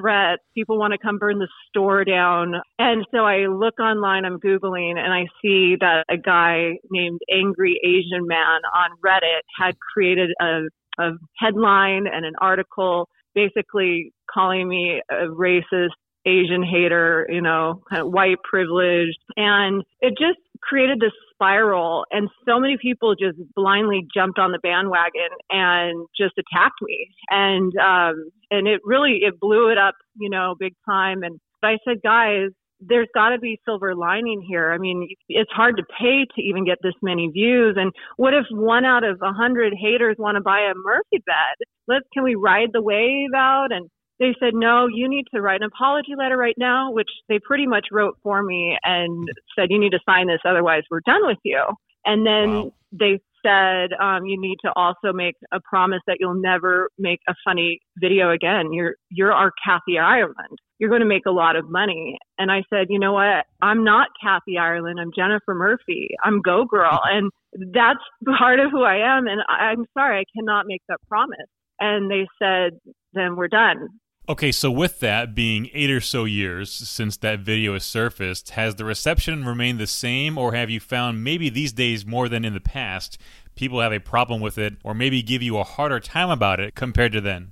threats. 0.00 0.42
People 0.54 0.78
want 0.78 0.92
to 0.92 0.98
come 0.98 1.18
burn 1.18 1.38
the 1.38 1.48
store 1.68 2.04
down. 2.04 2.54
And 2.78 3.06
so 3.12 3.18
I 3.18 3.46
look 3.46 3.78
online, 3.78 4.24
I'm 4.24 4.38
Googling, 4.38 4.98
and 4.98 5.12
I 5.12 5.26
see 5.42 5.76
that 5.80 6.04
a 6.10 6.16
guy 6.16 6.78
named 6.90 7.20
Angry 7.32 7.78
Asian 7.84 8.26
Man 8.26 8.60
on 8.74 8.90
Reddit 9.04 9.42
had 9.58 9.74
created 9.78 10.30
a, 10.40 10.62
a 10.98 11.10
headline 11.38 12.06
and 12.12 12.24
an 12.24 12.34
article 12.40 13.08
basically 13.34 14.12
calling 14.32 14.68
me 14.68 15.00
a 15.10 15.26
racist 15.26 15.90
Asian 16.26 16.62
hater, 16.62 17.26
you 17.30 17.40
know, 17.40 17.82
kind 17.88 18.02
of 18.02 18.12
white 18.12 18.36
privilege. 18.48 19.14
And 19.36 19.82
it 20.00 20.14
just 20.18 20.38
created 20.62 21.00
this 21.00 21.12
spiral 21.34 22.04
and 22.10 22.28
so 22.46 22.60
many 22.60 22.76
people 22.80 23.14
just 23.14 23.38
blindly 23.54 24.06
jumped 24.14 24.38
on 24.38 24.52
the 24.52 24.58
bandwagon 24.58 25.30
and 25.48 26.06
just 26.14 26.34
attacked 26.38 26.80
me 26.82 27.08
and 27.30 27.72
um 27.78 28.28
and 28.50 28.68
it 28.68 28.80
really 28.84 29.20
it 29.22 29.40
blew 29.40 29.70
it 29.70 29.78
up 29.78 29.94
you 30.18 30.28
know 30.28 30.54
big 30.58 30.74
time 30.86 31.22
and 31.22 31.40
but 31.62 31.68
i 31.68 31.78
said 31.86 31.96
guys 32.02 32.50
there's 32.80 33.08
got 33.14 33.30
to 33.30 33.38
be 33.38 33.60
silver 33.64 33.94
lining 33.94 34.42
here. 34.46 34.72
I 34.72 34.78
mean, 34.78 35.08
it's 35.28 35.50
hard 35.52 35.76
to 35.76 35.82
pay 35.98 36.24
to 36.34 36.42
even 36.42 36.64
get 36.64 36.78
this 36.82 36.94
many 37.02 37.28
views. 37.28 37.76
And 37.78 37.92
what 38.16 38.34
if 38.34 38.46
one 38.50 38.84
out 38.84 39.04
of 39.04 39.20
a 39.22 39.32
hundred 39.32 39.74
haters 39.78 40.16
want 40.18 40.36
to 40.36 40.40
buy 40.40 40.60
a 40.60 40.74
Murphy 40.74 41.22
bed? 41.26 41.66
Let's 41.86 42.06
can 42.14 42.24
we 42.24 42.34
ride 42.34 42.70
the 42.72 42.82
wave 42.82 43.30
out 43.36 43.68
and 43.70 43.90
they 44.20 44.34
said, 44.38 44.54
no, 44.54 44.86
you 44.86 45.08
need 45.08 45.24
to 45.34 45.40
write 45.40 45.62
an 45.62 45.68
apology 45.74 46.12
letter 46.16 46.36
right 46.36 46.54
now, 46.58 46.92
which 46.92 47.08
they 47.28 47.38
pretty 47.38 47.66
much 47.66 47.86
wrote 47.90 48.18
for 48.22 48.42
me 48.42 48.76
and 48.84 49.26
said, 49.58 49.68
you 49.70 49.80
need 49.80 49.92
to 49.92 49.98
sign 50.06 50.28
this, 50.28 50.40
otherwise 50.44 50.82
we're 50.90 51.00
done 51.00 51.26
with 51.26 51.38
you. 51.42 51.64
And 52.04 52.26
then 52.26 52.50
wow. 52.50 52.72
they 52.92 53.18
said, 53.44 53.90
um, 53.98 54.26
you 54.26 54.38
need 54.38 54.58
to 54.62 54.70
also 54.76 55.14
make 55.14 55.36
a 55.52 55.60
promise 55.60 56.00
that 56.06 56.18
you'll 56.20 56.40
never 56.40 56.90
make 56.98 57.20
a 57.28 57.34
funny 57.44 57.80
video 57.96 58.30
again. 58.30 58.74
You're, 58.74 58.96
you're 59.08 59.32
our 59.32 59.52
Kathy 59.64 59.98
Ireland. 59.98 60.58
You're 60.78 60.90
going 60.90 61.00
to 61.00 61.06
make 61.06 61.26
a 61.26 61.30
lot 61.30 61.56
of 61.56 61.70
money. 61.70 62.18
And 62.38 62.52
I 62.52 62.62
said, 62.70 62.86
you 62.90 62.98
know 62.98 63.14
what? 63.14 63.46
I'm 63.62 63.84
not 63.84 64.08
Kathy 64.22 64.58
Ireland. 64.58 64.98
I'm 65.00 65.12
Jennifer 65.16 65.54
Murphy. 65.54 66.10
I'm 66.22 66.42
Go 66.42 66.66
Girl. 66.66 67.00
And 67.10 67.30
that's 67.74 68.00
part 68.38 68.60
of 68.60 68.70
who 68.70 68.84
I 68.84 69.16
am. 69.16 69.26
And 69.26 69.40
I'm 69.48 69.86
sorry, 69.94 70.20
I 70.20 70.24
cannot 70.36 70.66
make 70.66 70.82
that 70.88 70.98
promise. 71.08 71.48
And 71.80 72.10
they 72.10 72.26
said, 72.38 72.78
then 73.14 73.36
we're 73.36 73.48
done. 73.48 73.88
Okay, 74.30 74.52
so 74.52 74.70
with 74.70 75.00
that 75.00 75.34
being 75.34 75.70
eight 75.74 75.90
or 75.90 76.00
so 76.00 76.22
years 76.22 76.70
since 76.70 77.16
that 77.16 77.40
video 77.40 77.72
has 77.72 77.82
surfaced, 77.82 78.50
has 78.50 78.76
the 78.76 78.84
reception 78.84 79.44
remained 79.44 79.80
the 79.80 79.88
same, 79.88 80.38
or 80.38 80.54
have 80.54 80.70
you 80.70 80.78
found 80.78 81.24
maybe 81.24 81.50
these 81.50 81.72
days 81.72 82.06
more 82.06 82.28
than 82.28 82.44
in 82.44 82.54
the 82.54 82.60
past, 82.60 83.18
people 83.56 83.80
have 83.80 83.92
a 83.92 83.98
problem 83.98 84.40
with 84.40 84.56
it, 84.56 84.74
or 84.84 84.94
maybe 84.94 85.20
give 85.20 85.42
you 85.42 85.58
a 85.58 85.64
harder 85.64 85.98
time 85.98 86.30
about 86.30 86.60
it 86.60 86.76
compared 86.76 87.10
to 87.10 87.20
then? 87.20 87.50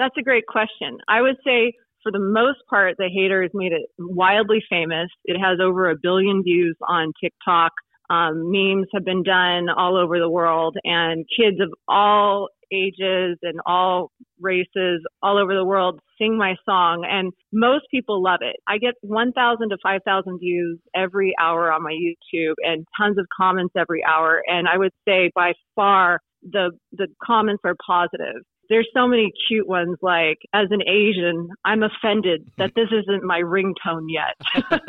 That's 0.00 0.16
a 0.18 0.22
great 0.22 0.48
question. 0.48 0.98
I 1.06 1.22
would 1.22 1.36
say 1.44 1.74
for 2.02 2.10
the 2.10 2.18
most 2.18 2.58
part, 2.68 2.96
the 2.98 3.08
hater 3.08 3.42
has 3.42 3.52
made 3.54 3.70
it 3.70 3.88
wildly 3.96 4.64
famous. 4.68 5.08
It 5.26 5.38
has 5.38 5.60
over 5.62 5.90
a 5.90 5.94
billion 5.96 6.42
views 6.42 6.76
on 6.88 7.12
TikTok. 7.22 7.70
Um, 8.10 8.50
memes 8.50 8.88
have 8.92 9.04
been 9.04 9.22
done 9.22 9.68
all 9.68 9.96
over 9.96 10.18
the 10.18 10.28
world, 10.28 10.76
and 10.82 11.24
kids 11.38 11.60
of 11.60 11.72
all 11.86 12.48
ages 12.72 13.38
and 13.42 13.60
all 13.66 14.10
races 14.40 15.02
all 15.22 15.38
over 15.38 15.54
the 15.54 15.64
world 15.64 16.00
sing 16.18 16.36
my 16.36 16.54
song 16.64 17.06
and 17.08 17.32
most 17.52 17.84
people 17.90 18.22
love 18.22 18.40
it. 18.40 18.56
I 18.68 18.78
get 18.78 18.94
1,000 19.02 19.70
to 19.70 19.76
5,000 19.82 20.38
views 20.38 20.78
every 20.94 21.34
hour 21.40 21.72
on 21.72 21.82
my 21.82 21.92
YouTube 21.92 22.54
and 22.62 22.86
tons 22.98 23.18
of 23.18 23.26
comments 23.36 23.74
every 23.76 24.02
hour. 24.04 24.42
And 24.46 24.68
I 24.68 24.78
would 24.78 24.92
say 25.06 25.30
by 25.34 25.52
far 25.74 26.20
the, 26.42 26.72
the 26.92 27.08
comments 27.24 27.62
are 27.64 27.76
positive. 27.86 28.42
There's 28.68 28.88
so 28.94 29.06
many 29.06 29.32
cute 29.48 29.68
ones 29.68 29.96
like, 30.02 30.38
as 30.52 30.66
an 30.70 30.82
Asian, 30.82 31.48
I'm 31.64 31.82
offended 31.82 32.48
that 32.58 32.72
this 32.74 32.88
isn't 32.92 33.22
my 33.22 33.40
ringtone 33.40 34.06
yet. 34.08 34.34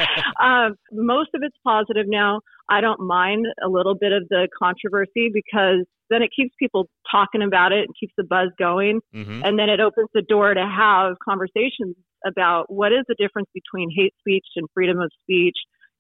um, 0.42 0.76
most 0.92 1.30
of 1.34 1.42
it's 1.44 1.58
positive 1.64 2.06
now. 2.08 2.42
I 2.70 2.82
don't 2.82 3.00
mind 3.00 3.46
a 3.64 3.70
little 3.70 3.96
bit 3.96 4.12
of 4.12 4.28
the 4.30 4.48
controversy 4.62 5.32
because 5.34 5.86
then 6.10 6.22
it 6.22 6.30
keeps 6.36 6.54
people 6.60 6.90
talking 7.10 7.42
about 7.42 7.72
it 7.72 7.86
and 7.86 7.96
keeps 8.00 8.14
the 8.18 8.24
buzz 8.24 8.50
going. 8.58 9.02
Mm-hmm. 9.14 9.42
And 9.44 9.60
then 9.60 9.70
it 9.70 9.80
opens 9.80 10.10
the 10.14 10.22
door 10.22 10.54
to 10.54 10.66
have 10.66 11.16
conversations 11.24 11.96
about 12.26 12.66
what 12.68 12.92
is 12.92 13.04
the 13.08 13.16
difference 13.18 13.50
between 13.54 13.90
hate 13.96 14.14
speech 14.20 14.46
and 14.56 14.68
freedom 14.74 15.00
of 15.00 15.12
speech, 15.22 15.56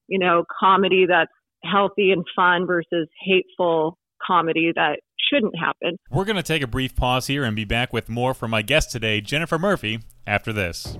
you 0.07 0.19
know, 0.19 0.43
comedy 0.60 1.05
that's 1.07 1.31
healthy 1.63 2.12
and 2.12 2.25
fun 2.36 2.65
versus 2.65 3.07
hateful 3.24 3.98
comedy 4.25 4.72
that 4.75 5.00
shouldn't 5.31 5.57
happen. 5.57 5.98
We're 6.10 6.25
going 6.25 6.38
to 6.38 6.43
take 6.43 6.62
a 6.62 6.67
brief 6.67 6.96
pause 6.96 7.27
here 7.27 7.43
and 7.43 7.55
be 7.55 7.65
back 7.65 7.93
with 7.93 8.10
more 8.10 8.34
from 8.34 8.51
my 8.51 8.62
guest 8.62 8.91
today, 8.91 9.22
Jennifer 9.22 9.60
Murphy, 9.60 10.00
after 10.25 10.53
this. 10.53 10.98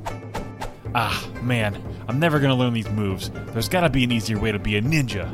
Ah, 0.96 1.30
man, 1.42 1.82
I'm 2.08 2.20
never 2.20 2.40
going 2.40 2.50
to 2.50 2.56
learn 2.56 2.74
these 2.74 2.90
moves. 2.90 3.30
There's 3.48 3.70
got 3.70 3.82
to 3.82 3.90
be 3.90 4.04
an 4.04 4.12
easier 4.12 4.40
way 4.40 4.52
to 4.52 4.60
be 4.60 4.78
a 4.78 4.82
ninja. 4.82 5.28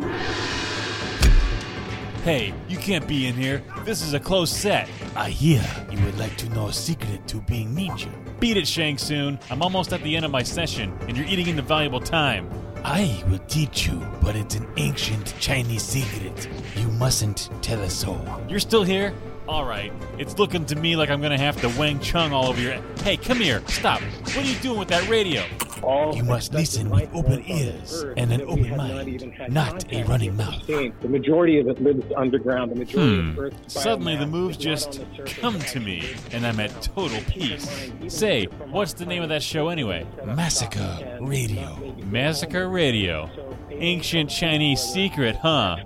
Hey, 2.24 2.54
you 2.70 2.78
can't 2.78 3.06
be 3.06 3.28
in 3.28 3.36
here. 3.36 3.62
This 3.84 4.02
is 4.02 4.14
a 4.14 4.20
closed 4.20 4.54
set. 4.54 4.90
I 5.16 5.30
hear 5.30 5.64
you 5.92 6.04
would 6.06 6.18
like 6.18 6.38
to 6.38 6.50
know 6.50 6.68
a 6.68 6.74
secret 6.74 7.28
to 7.28 7.42
being 7.42 7.76
ninja. 7.76 8.10
Beat 8.40 8.58
it, 8.58 8.68
Shang 8.68 8.98
Tsung. 8.98 9.38
I'm 9.50 9.62
almost 9.62 9.92
at 9.94 10.02
the 10.04 10.16
end 10.16 10.24
of 10.26 10.32
my 10.32 10.44
session, 10.44 10.98
and 11.08 11.18
you're 11.18 11.28
eating 11.28 11.48
into 11.48 11.62
valuable 11.62 12.00
time. 12.00 12.50
I 12.86 13.24
will 13.30 13.40
teach 13.48 13.88
you, 13.88 14.02
but 14.22 14.36
it's 14.36 14.56
an 14.56 14.68
ancient 14.76 15.34
Chinese 15.40 15.84
secret. 15.84 16.50
You 16.76 16.90
mustn't 16.90 17.50
tell 17.62 17.82
us 17.82 17.94
so. 17.94 18.20
You're 18.50 18.60
still 18.60 18.84
here? 18.84 19.14
All 19.48 19.64
right. 19.64 19.92
It's 20.18 20.38
looking 20.38 20.66
to 20.66 20.76
me 20.76 20.98
like 20.98 21.10
I'm 21.10 21.22
to 21.32 21.38
have 21.38 21.60
to 21.62 21.70
Wang 21.80 22.00
Chung 22.02 22.34
all 22.34 22.48
over 22.48 22.60
your. 22.60 22.74
Hey, 23.04 23.16
come 23.16 23.38
here. 23.38 23.62
Stop. 23.68 24.02
What 24.02 24.38
are 24.38 24.42
you 24.42 24.56
doing 24.56 24.80
with 24.80 24.90
that 24.90 25.08
radio? 25.08 25.44
You 25.84 26.24
must 26.24 26.54
listen 26.54 26.90
with 26.90 27.10
open 27.14 27.44
ears 27.46 28.06
and 28.16 28.32
an 28.32 28.42
open 28.44 28.78
mind, 28.78 29.34
not 29.50 29.92
a 29.92 30.04
running 30.04 30.36
mouth. 30.38 30.66
The 30.66 30.94
majority 31.08 31.60
of 31.60 31.68
it 31.68 31.82
lives 31.82 32.06
underground. 32.16 32.72
The 32.72 32.76
majority 32.76 33.22
hmm. 33.22 33.30
of 33.30 33.40
Earth 33.40 33.54
Suddenly 33.68 34.16
the 34.16 34.28
moves 34.28 34.56
just 34.56 35.02
come 35.26 35.60
to 35.60 35.80
me, 35.80 36.16
and 36.32 36.46
I'm 36.48 36.60
at 36.60 36.82
total 36.82 37.20
peace. 37.28 37.92
Say, 38.08 38.46
what's 38.72 38.94
the 38.94 39.06
name 39.06 39.24
of 39.24 39.30
that 39.30 39.44
show 39.44 39.70
anyway? 39.70 40.06
Massacre 40.26 41.18
Radio. 41.20 41.96
Massacre 42.06 42.70
Radio. 42.70 43.30
Ancient 43.72 44.30
Chinese 44.30 44.80
secret, 44.80 45.36
huh? 45.36 45.78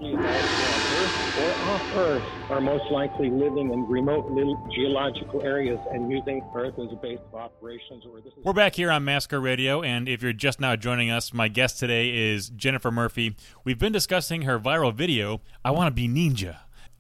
Off 1.08 1.96
Earth 1.96 2.24
are 2.50 2.60
most 2.60 2.92
likely 2.92 3.30
living 3.30 3.72
in 3.72 3.88
remote 3.88 4.30
geological 4.76 5.42
areas 5.42 5.80
and 5.92 6.12
using 6.12 6.44
Earth 6.54 6.78
as 6.78 6.92
a 6.92 6.98
base 6.98 7.20
of 7.32 7.36
operations. 7.36 8.04
We're 8.44 8.52
back 8.52 8.76
here 8.76 8.92
on 8.92 9.06
Massacre 9.06 9.40
Radio, 9.40 9.82
and 9.82 10.10
if 10.10 10.22
you're 10.22 10.34
just 10.34 10.60
now 10.60 10.76
joining 10.76 11.10
us, 11.10 11.34
my 11.34 11.48
guest 11.48 11.80
today 11.80 12.10
is 12.34 12.50
Jennifer 12.50 12.92
Murphy. 12.92 13.38
We've 13.64 13.80
been 13.80 13.94
discussing 13.94 14.42
her 14.42 14.60
viral 14.60 14.94
video, 14.94 15.40
I 15.64 15.72
Want 15.72 15.88
to 15.88 15.92
Be 15.92 16.10
Ninja. 16.10 16.58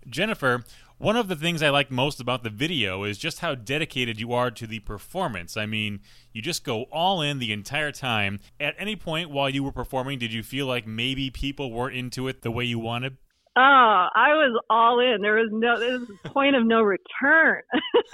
Jennifer, 0.07 0.63
one 0.97 1.17
of 1.17 1.27
the 1.27 1.35
things 1.35 1.61
I 1.61 1.69
like 1.69 1.91
most 1.91 2.21
about 2.21 2.43
the 2.43 2.49
video 2.49 3.03
is 3.03 3.17
just 3.17 3.39
how 3.39 3.55
dedicated 3.55 4.21
you 4.21 4.31
are 4.31 4.51
to 4.51 4.65
the 4.65 4.79
performance. 4.79 5.57
I 5.57 5.65
mean, 5.65 5.99
you 6.31 6.41
just 6.41 6.63
go 6.63 6.83
all 6.93 7.21
in 7.21 7.39
the 7.39 7.51
entire 7.51 7.91
time. 7.91 8.39
At 8.57 8.75
any 8.77 8.95
point 8.95 9.31
while 9.31 9.49
you 9.49 9.65
were 9.65 9.73
performing, 9.73 10.17
did 10.17 10.31
you 10.31 10.43
feel 10.43 10.65
like 10.65 10.87
maybe 10.87 11.29
people 11.29 11.73
weren't 11.73 11.97
into 11.97 12.29
it 12.29 12.41
the 12.41 12.51
way 12.51 12.63
you 12.63 12.79
wanted? 12.79 13.17
Oh, 13.57 14.07
I 14.13 14.35
was 14.35 14.61
all 14.69 14.99
in. 14.99 15.21
There 15.21 15.35
was 15.35 15.49
no 15.51 15.79
there 15.79 15.97
was 15.97 16.07
point 16.25 16.55
of 16.55 16.63
no 16.63 16.83
return. 16.83 17.63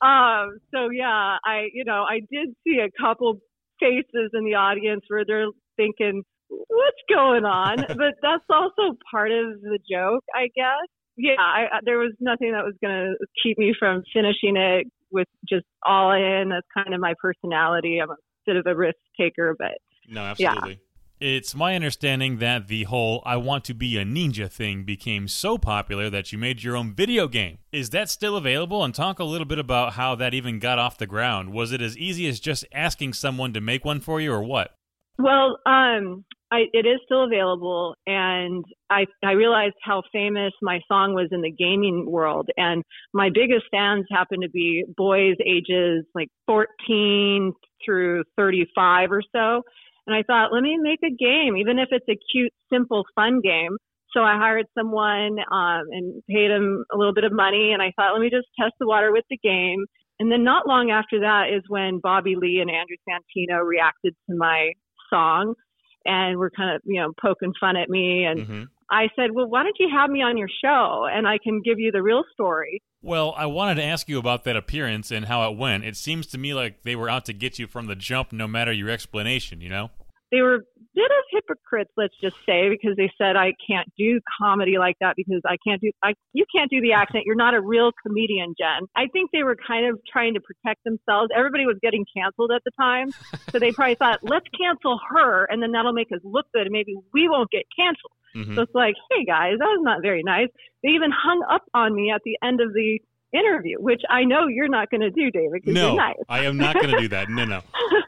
um, 0.01 0.59
so 0.73 0.89
yeah, 0.89 1.37
I 1.45 1.69
you 1.73 1.85
know 1.85 2.03
I 2.03 2.19
did 2.29 2.53
see 2.65 2.79
a 2.79 2.91
couple 3.01 3.39
faces 3.79 4.31
in 4.33 4.43
the 4.43 4.55
audience 4.55 5.03
where 5.07 5.23
they're 5.25 5.47
thinking, 5.77 6.23
"What's 6.49 6.97
going 7.07 7.45
on?" 7.45 7.77
but 7.87 8.15
that's 8.21 8.43
also 8.49 8.97
part 9.09 9.31
of 9.31 9.61
the 9.61 9.79
joke, 9.89 10.25
I 10.35 10.49
guess. 10.53 10.87
Yeah, 11.15 11.39
I, 11.39 11.67
there 11.85 11.99
was 11.99 12.11
nothing 12.19 12.51
that 12.51 12.65
was 12.65 12.75
going 12.83 12.93
to 12.93 13.25
keep 13.41 13.57
me 13.57 13.73
from 13.77 14.03
finishing 14.13 14.57
it 14.57 14.87
with 15.11 15.27
just 15.47 15.65
all 15.85 16.11
in. 16.11 16.49
That's 16.49 16.67
kind 16.73 16.93
of 16.93 16.99
my 16.99 17.13
personality. 17.21 17.99
I'm 18.01 18.09
a 18.09 18.15
bit 18.45 18.57
of 18.57 18.65
a 18.65 18.75
risk 18.75 18.97
taker, 19.17 19.55
but 19.57 19.77
No, 20.09 20.21
absolutely. 20.21 20.79
It's 21.21 21.53
my 21.53 21.75
understanding 21.75 22.39
that 22.39 22.67
the 22.67 22.85
whole 22.85 23.21
I 23.27 23.37
want 23.37 23.63
to 23.65 23.75
be 23.75 23.95
a 23.95 24.03
ninja 24.03 24.51
thing 24.51 24.83
became 24.83 25.27
so 25.27 25.59
popular 25.59 26.09
that 26.09 26.31
you 26.31 26.39
made 26.39 26.63
your 26.63 26.75
own 26.75 26.95
video 26.95 27.27
game. 27.27 27.59
Is 27.71 27.91
that 27.91 28.09
still 28.09 28.35
available? 28.35 28.83
And 28.83 28.95
talk 28.95 29.19
a 29.19 29.23
little 29.23 29.45
bit 29.45 29.59
about 29.59 29.93
how 29.93 30.15
that 30.15 30.33
even 30.33 30.57
got 30.57 30.79
off 30.79 30.97
the 30.97 31.05
ground. 31.05 31.53
Was 31.53 31.71
it 31.71 31.79
as 31.79 31.95
easy 31.95 32.27
as 32.27 32.39
just 32.39 32.65
asking 32.73 33.13
someone 33.13 33.53
to 33.53 33.61
make 33.61 33.85
one 33.85 33.99
for 33.99 34.19
you 34.19 34.33
or 34.33 34.41
what? 34.41 34.71
Well, 35.19 35.59
um, 35.67 36.25
I, 36.51 36.61
it 36.73 36.87
is 36.87 36.99
still 37.05 37.25
available, 37.25 37.93
and 38.07 38.65
I 38.89 39.05
I 39.23 39.33
realized 39.33 39.75
how 39.83 40.01
famous 40.11 40.53
my 40.63 40.79
song 40.87 41.13
was 41.13 41.27
in 41.31 41.41
the 41.41 41.51
gaming 41.51 42.09
world, 42.09 42.49
and 42.57 42.81
my 43.13 43.29
biggest 43.31 43.65
fans 43.69 44.07
happen 44.09 44.41
to 44.41 44.49
be 44.49 44.85
boys 44.97 45.35
ages 45.45 46.03
like 46.15 46.29
14 46.47 47.53
through 47.85 48.23
35 48.37 49.11
or 49.11 49.21
so. 49.31 49.61
And 50.11 50.19
I 50.19 50.23
thought, 50.23 50.51
let 50.51 50.61
me 50.61 50.77
make 50.77 50.99
a 51.03 51.09
game, 51.09 51.55
even 51.55 51.79
if 51.79 51.87
it's 51.91 52.07
a 52.09 52.19
cute, 52.31 52.51
simple, 52.71 53.05
fun 53.15 53.39
game. 53.39 53.77
So 54.13 54.19
I 54.21 54.35
hired 54.35 54.65
someone 54.77 55.37
um, 55.49 55.83
and 55.89 56.21
paid 56.29 56.51
him 56.51 56.83
a 56.93 56.97
little 56.97 57.13
bit 57.13 57.23
of 57.23 57.31
money, 57.31 57.71
and 57.71 57.81
I 57.81 57.93
thought, 57.95 58.11
let 58.11 58.19
me 58.19 58.29
just 58.29 58.47
test 58.59 58.73
the 58.77 58.85
water 58.87 59.13
with 59.13 59.23
the 59.29 59.37
game. 59.37 59.85
And 60.19 60.29
then 60.29 60.43
not 60.43 60.67
long 60.67 60.91
after 60.91 61.21
that 61.21 61.45
is 61.55 61.63
when 61.69 61.99
Bobby 62.03 62.35
Lee 62.35 62.59
and 62.59 62.69
Andrew 62.69 62.97
Santino 63.07 63.65
reacted 63.65 64.13
to 64.29 64.35
my 64.35 64.73
song 65.09 65.53
and 66.03 66.37
were 66.37 66.51
kind 66.51 66.75
of, 66.75 66.81
you 66.83 66.99
know, 66.99 67.13
poking 67.21 67.53
fun 67.57 67.77
at 67.77 67.89
me. 67.89 68.25
And 68.25 68.41
Mm-hmm. 68.41 68.63
I 68.93 69.07
said, 69.15 69.31
well, 69.31 69.47
why 69.47 69.63
don't 69.63 69.77
you 69.79 69.87
have 69.89 70.09
me 70.09 70.21
on 70.21 70.37
your 70.37 70.49
show 70.61 71.07
and 71.09 71.25
I 71.25 71.37
can 71.41 71.61
give 71.63 71.79
you 71.79 71.93
the 71.93 72.03
real 72.03 72.23
story? 72.33 72.81
Well, 73.01 73.33
I 73.37 73.45
wanted 73.45 73.75
to 73.75 73.83
ask 73.85 74.09
you 74.09 74.19
about 74.19 74.43
that 74.43 74.57
appearance 74.57 75.11
and 75.11 75.25
how 75.25 75.49
it 75.49 75.57
went. 75.57 75.85
It 75.85 75.95
seems 75.95 76.27
to 76.27 76.37
me 76.37 76.53
like 76.53 76.83
they 76.83 76.97
were 76.97 77.09
out 77.09 77.23
to 77.25 77.33
get 77.33 77.57
you 77.57 77.67
from 77.67 77.87
the 77.87 77.95
jump, 77.95 78.33
no 78.33 78.49
matter 78.49 78.73
your 78.73 78.89
explanation, 78.89 79.61
you 79.61 79.69
know? 79.69 79.91
They 80.31 80.41
were 80.41 80.55
a 80.55 80.59
bit 80.95 81.11
of 81.11 81.23
hypocrites, 81.31 81.91
let's 81.97 82.13
just 82.21 82.35
say, 82.45 82.69
because 82.69 82.95
they 82.97 83.11
said 83.17 83.35
I 83.35 83.53
can't 83.67 83.87
do 83.97 84.19
comedy 84.39 84.77
like 84.77 84.95
that 85.01 85.15
because 85.15 85.41
I 85.45 85.57
can't 85.65 85.81
do, 85.81 85.91
I, 86.03 86.13
you 86.33 86.45
can't 86.55 86.69
do 86.69 86.81
the 86.81 86.93
accent. 86.93 87.23
You're 87.25 87.35
not 87.35 87.53
a 87.53 87.61
real 87.61 87.91
comedian, 88.05 88.55
Jen. 88.57 88.87
I 88.95 89.07
think 89.11 89.31
they 89.31 89.43
were 89.43 89.55
kind 89.55 89.87
of 89.87 89.99
trying 90.11 90.33
to 90.35 90.41
protect 90.41 90.83
themselves. 90.83 91.29
Everybody 91.35 91.65
was 91.65 91.77
getting 91.81 92.05
canceled 92.15 92.51
at 92.55 92.61
the 92.63 92.71
time. 92.79 93.11
So 93.51 93.59
they 93.59 93.71
probably 93.71 93.95
thought, 93.95 94.19
let's 94.23 94.45
cancel 94.57 94.99
her 95.09 95.45
and 95.45 95.61
then 95.61 95.71
that'll 95.73 95.93
make 95.93 96.11
us 96.13 96.21
look 96.23 96.45
good 96.53 96.63
and 96.63 96.71
maybe 96.71 96.95
we 97.13 97.27
won't 97.27 97.51
get 97.51 97.63
canceled. 97.77 98.11
Mhm. 98.35 98.55
So 98.55 98.61
it's 98.61 98.75
like, 98.75 98.95
hey 99.11 99.25
guys, 99.25 99.57
that 99.59 99.65
was 99.65 99.81
not 99.83 100.01
very 100.01 100.23
nice. 100.23 100.47
They 100.83 100.89
even 100.89 101.11
hung 101.11 101.43
up 101.51 101.63
on 101.73 101.93
me 101.93 102.11
at 102.15 102.21
the 102.23 102.37
end 102.41 102.61
of 102.61 102.73
the 102.73 102.99
interview, 103.33 103.77
which 103.79 104.01
I 104.09 104.23
know 104.23 104.47
you're 104.47 104.69
not 104.69 104.89
going 104.89 105.01
to 105.01 105.11
do, 105.11 105.31
David, 105.31 105.51
because 105.53 105.73
No, 105.73 105.95
nice. 105.95 106.15
I 106.29 106.45
am 106.45 106.57
not 106.57 106.75
going 106.75 106.89
to 106.89 106.99
do 106.99 107.07
that. 107.09 107.29
No, 107.29 107.45
no. 107.45 107.61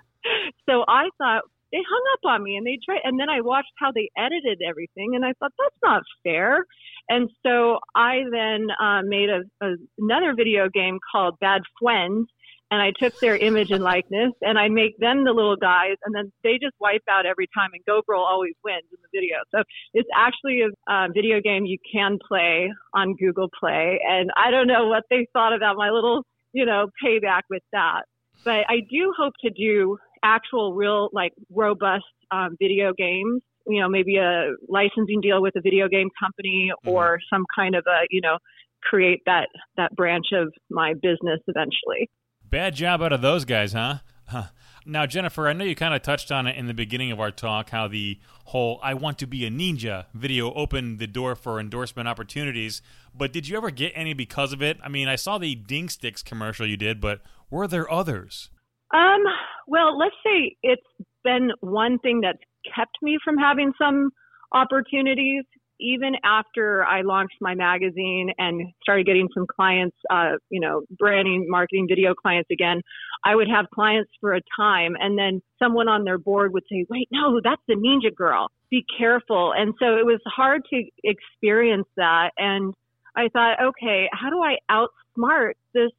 so 0.69 0.83
I 0.87 1.09
thought 1.17 1.43
they 1.73 1.81
hung 1.89 2.03
up 2.13 2.31
on 2.31 2.43
me 2.43 2.55
and 2.55 2.65
they 2.65 2.77
tried, 2.85 3.01
and 3.03 3.19
then 3.19 3.29
I 3.29 3.41
watched 3.41 3.73
how 3.79 3.91
they 3.91 4.09
edited 4.15 4.61
everything, 4.65 5.15
and 5.15 5.25
I 5.25 5.33
thought 5.39 5.51
that's 5.57 5.81
not 5.83 6.03
fair. 6.23 6.65
And 7.09 7.29
so 7.45 7.79
I 7.95 8.21
then 8.31 8.67
uh, 8.79 9.01
made 9.03 9.29
a, 9.29 9.41
a 9.65 9.75
another 9.97 10.35
video 10.37 10.69
game 10.71 10.99
called 11.11 11.35
Bad 11.41 11.63
Friends, 11.81 12.27
and 12.69 12.79
I 12.79 12.91
took 13.01 13.13
their 13.21 13.37
image 13.37 13.71
and 13.71 13.83
likeness, 13.83 14.33
and 14.41 14.59
I 14.59 14.69
make 14.69 14.97
them 14.99 15.25
the 15.25 15.31
little 15.31 15.57
guys, 15.57 15.95
and 16.05 16.13
then 16.13 16.31
they 16.43 16.53
just 16.61 16.75
wipe 16.79 17.03
out 17.09 17.25
every 17.25 17.47
time, 17.57 17.71
and 17.73 17.83
Go 17.85 18.01
Girl 18.07 18.21
always 18.21 18.53
wins 18.63 18.85
in 18.91 18.99
the 19.01 19.09
video. 19.11 19.37
So 19.49 19.63
it's 19.95 20.09
actually 20.15 20.61
a 20.61 20.91
uh, 20.93 21.07
video 21.11 21.41
game 21.41 21.65
you 21.65 21.79
can 21.91 22.19
play 22.27 22.71
on 22.93 23.15
Google 23.15 23.49
Play, 23.59 23.99
and 24.07 24.29
I 24.37 24.51
don't 24.51 24.67
know 24.67 24.87
what 24.87 25.03
they 25.09 25.27
thought 25.33 25.55
about 25.55 25.75
my 25.75 25.89
little, 25.89 26.23
you 26.53 26.65
know, 26.65 26.87
payback 27.03 27.41
with 27.49 27.63
that. 27.73 28.03
But 28.45 28.65
I 28.69 28.81
do 28.91 29.13
hope 29.17 29.33
to 29.41 29.49
do 29.49 29.97
actual, 30.23 30.73
real, 30.73 31.09
like 31.13 31.33
robust 31.49 32.05
um, 32.31 32.55
video 32.59 32.93
games. 32.97 33.41
You 33.65 33.79
know, 33.79 33.87
maybe 33.87 34.17
a 34.17 34.55
licensing 34.67 35.21
deal 35.21 35.41
with 35.41 35.55
a 35.55 35.61
video 35.61 35.87
game 35.87 36.09
company 36.19 36.71
or 36.85 37.19
some 37.31 37.45
kind 37.55 37.75
of 37.75 37.85
a, 37.87 38.05
you 38.09 38.19
know, 38.19 38.37
create 38.81 39.21
that 39.25 39.47
that 39.77 39.95
branch 39.95 40.27
of 40.33 40.53
my 40.69 40.93
business 40.93 41.39
eventually. 41.47 42.09
Bad 42.43 42.75
job 42.75 43.01
out 43.01 43.13
of 43.13 43.21
those 43.21 43.45
guys, 43.45 43.73
huh? 43.73 43.99
Huh. 44.27 44.45
Now, 44.85 45.05
Jennifer, 45.05 45.47
I 45.47 45.53
know 45.53 45.63
you 45.63 45.75
kind 45.75 45.93
of 45.93 46.01
touched 46.01 46.31
on 46.31 46.45
it 46.45 46.57
in 46.57 46.67
the 46.67 46.73
beginning 46.73 47.11
of 47.11 47.19
our 47.19 47.31
talk 47.31 47.69
how 47.69 47.87
the 47.87 48.19
whole 48.45 48.79
I 48.83 48.93
want 48.93 49.17
to 49.19 49.27
be 49.27 49.45
a 49.45 49.49
ninja 49.49 50.05
video 50.13 50.53
opened 50.53 50.99
the 50.99 51.07
door 51.07 51.35
for 51.35 51.59
endorsement 51.59 52.07
opportunities, 52.09 52.81
but 53.15 53.31
did 53.31 53.47
you 53.47 53.55
ever 53.55 53.71
get 53.71 53.93
any 53.95 54.13
because 54.13 54.51
of 54.51 54.61
it? 54.61 54.77
I 54.83 54.89
mean, 54.89 55.07
I 55.07 55.15
saw 55.15 55.37
the 55.37 55.55
Ding 55.55 55.87
Sticks 55.87 56.21
commercial 56.21 56.67
you 56.67 56.75
did, 56.75 56.99
but 56.99 57.21
were 57.49 57.67
there 57.67 57.89
others? 57.89 58.49
Um, 58.93 59.23
well, 59.67 59.97
let's 59.97 60.15
say 60.23 60.55
it's 60.63 60.81
been 61.23 61.51
one 61.61 61.99
thing 61.99 62.21
that's 62.21 62.39
kept 62.75 62.97
me 63.01 63.17
from 63.23 63.37
having 63.37 63.73
some 63.77 64.09
opportunities. 64.53 65.43
Even 65.79 66.13
after 66.23 66.85
I 66.85 67.01
launched 67.01 67.35
my 67.41 67.55
magazine 67.55 68.31
and 68.37 68.71
started 68.81 69.05
getting 69.05 69.27
some 69.33 69.45
clients, 69.53 69.97
uh, 70.09 70.33
you 70.49 70.61
know, 70.61 70.83
branding, 70.97 71.45
marketing, 71.49 71.87
video 71.89 72.13
clients 72.13 72.49
again, 72.51 72.81
I 73.25 73.35
would 73.35 73.49
have 73.49 73.65
clients 73.73 74.11
for 74.21 74.33
a 74.33 74.41
time 74.55 74.95
and 74.99 75.17
then 75.17 75.41
someone 75.59 75.89
on 75.89 76.03
their 76.03 76.17
board 76.17 76.53
would 76.53 76.63
say, 76.71 76.85
wait, 76.89 77.09
no, 77.11 77.41
that's 77.43 77.61
the 77.67 77.73
ninja 77.73 78.15
girl. 78.15 78.47
Be 78.69 78.85
careful. 78.97 79.53
And 79.57 79.73
so 79.79 79.97
it 79.97 80.05
was 80.05 80.21
hard 80.25 80.61
to 80.69 80.83
experience 81.03 81.87
that. 81.97 82.31
And 82.37 82.73
I 83.15 83.27
thought, 83.29 83.57
okay, 83.61 84.07
how 84.13 84.29
do 84.29 84.41
I 84.41 84.57
outsmart 84.71 85.53
this 85.73 85.91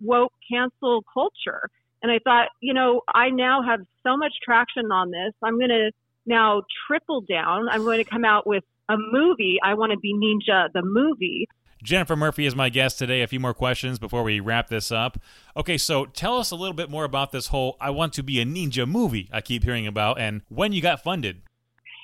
woke 0.00 0.32
cancel 0.50 1.02
culture? 1.12 1.68
And 2.02 2.10
I 2.10 2.18
thought, 2.24 2.48
you 2.60 2.74
know, 2.74 3.02
I 3.14 3.30
now 3.30 3.62
have 3.62 3.80
so 4.02 4.16
much 4.16 4.32
traction 4.44 4.90
on 4.90 5.10
this. 5.10 5.32
I'm 5.42 5.58
going 5.58 5.70
to 5.70 5.90
now 6.26 6.62
triple 6.86 7.20
down. 7.20 7.68
I'm 7.68 7.84
going 7.84 7.98
to 7.98 8.08
come 8.08 8.24
out 8.24 8.46
with 8.46 8.64
a 8.88 8.96
movie. 8.96 9.58
I 9.62 9.74
want 9.74 9.92
to 9.92 9.98
be 9.98 10.12
Ninja, 10.14 10.72
the 10.72 10.82
movie. 10.82 11.46
Jennifer 11.82 12.14
Murphy 12.14 12.46
is 12.46 12.54
my 12.54 12.68
guest 12.68 12.98
today. 12.98 13.22
A 13.22 13.26
few 13.26 13.40
more 13.40 13.54
questions 13.54 13.98
before 13.98 14.22
we 14.22 14.38
wrap 14.38 14.68
this 14.68 14.92
up. 14.92 15.18
Okay, 15.56 15.76
so 15.76 16.06
tell 16.06 16.38
us 16.38 16.52
a 16.52 16.56
little 16.56 16.74
bit 16.74 16.90
more 16.90 17.04
about 17.04 17.32
this 17.32 17.48
whole 17.48 17.76
I 17.80 17.90
want 17.90 18.12
to 18.14 18.22
be 18.22 18.40
a 18.40 18.44
ninja 18.44 18.88
movie 18.88 19.28
I 19.32 19.40
keep 19.40 19.64
hearing 19.64 19.86
about 19.86 20.20
and 20.20 20.42
when 20.48 20.72
you 20.72 20.80
got 20.80 21.02
funded. 21.02 21.42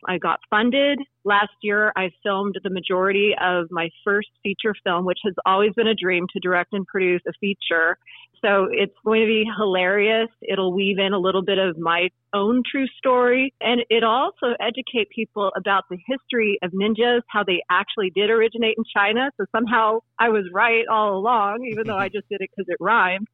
I 0.07 0.19
got 0.19 0.41
funded. 0.49 1.01
Last 1.25 1.53
year, 1.63 1.93
I 1.97 2.11
filmed 2.23 2.57
the 2.63 2.71
majority 2.71 3.35
of 3.41 3.67
my 3.71 3.91
first 4.05 4.29
feature 4.43 4.75
film, 4.85 5.05
which 5.05 5.19
has 5.25 5.35
always 5.45 5.73
been 5.75 5.89
a 5.89 5.95
dream 5.95 6.27
to 6.33 6.41
direct 6.41 6.73
and 6.73 6.87
produce 6.87 7.23
a 7.29 7.33
feature. 7.41 7.99
So 8.45 8.69
it's 8.71 8.95
going 9.05 9.21
to 9.23 9.27
be 9.27 9.45
hilarious. 9.59 10.29
It'll 10.43 10.73
weave 10.73 10.99
in 10.99 11.13
a 11.13 11.19
little 11.19 11.43
bit 11.43 11.59
of 11.59 11.79
my 11.79 12.09
own 12.33 12.63
true 12.71 12.87
story. 12.99 13.55
And 13.61 13.81
it'll 13.91 14.11
also 14.11 14.55
educate 14.61 15.09
people 15.15 15.51
about 15.57 15.85
the 15.91 15.99
history 16.07 16.59
of 16.63 16.73
ninjas, 16.73 17.23
how 17.29 17.45
they 17.45 17.63
actually 17.71 18.11
did 18.15 18.31
originate 18.31 18.77
in 18.79 18.85
China. 18.95 19.31
So 19.37 19.47
somehow 19.55 20.01
I 20.19 20.29
was 20.29 20.45
right 20.53 20.85
all 20.91 21.17
along, 21.17 21.67
even 21.71 21.87
though 21.87 21.99
I 21.99 22.09
just 22.15 22.29
did 22.29 22.41
it 22.41 22.51
because 22.55 22.69
it 22.69 22.77
rhymed. 22.81 23.29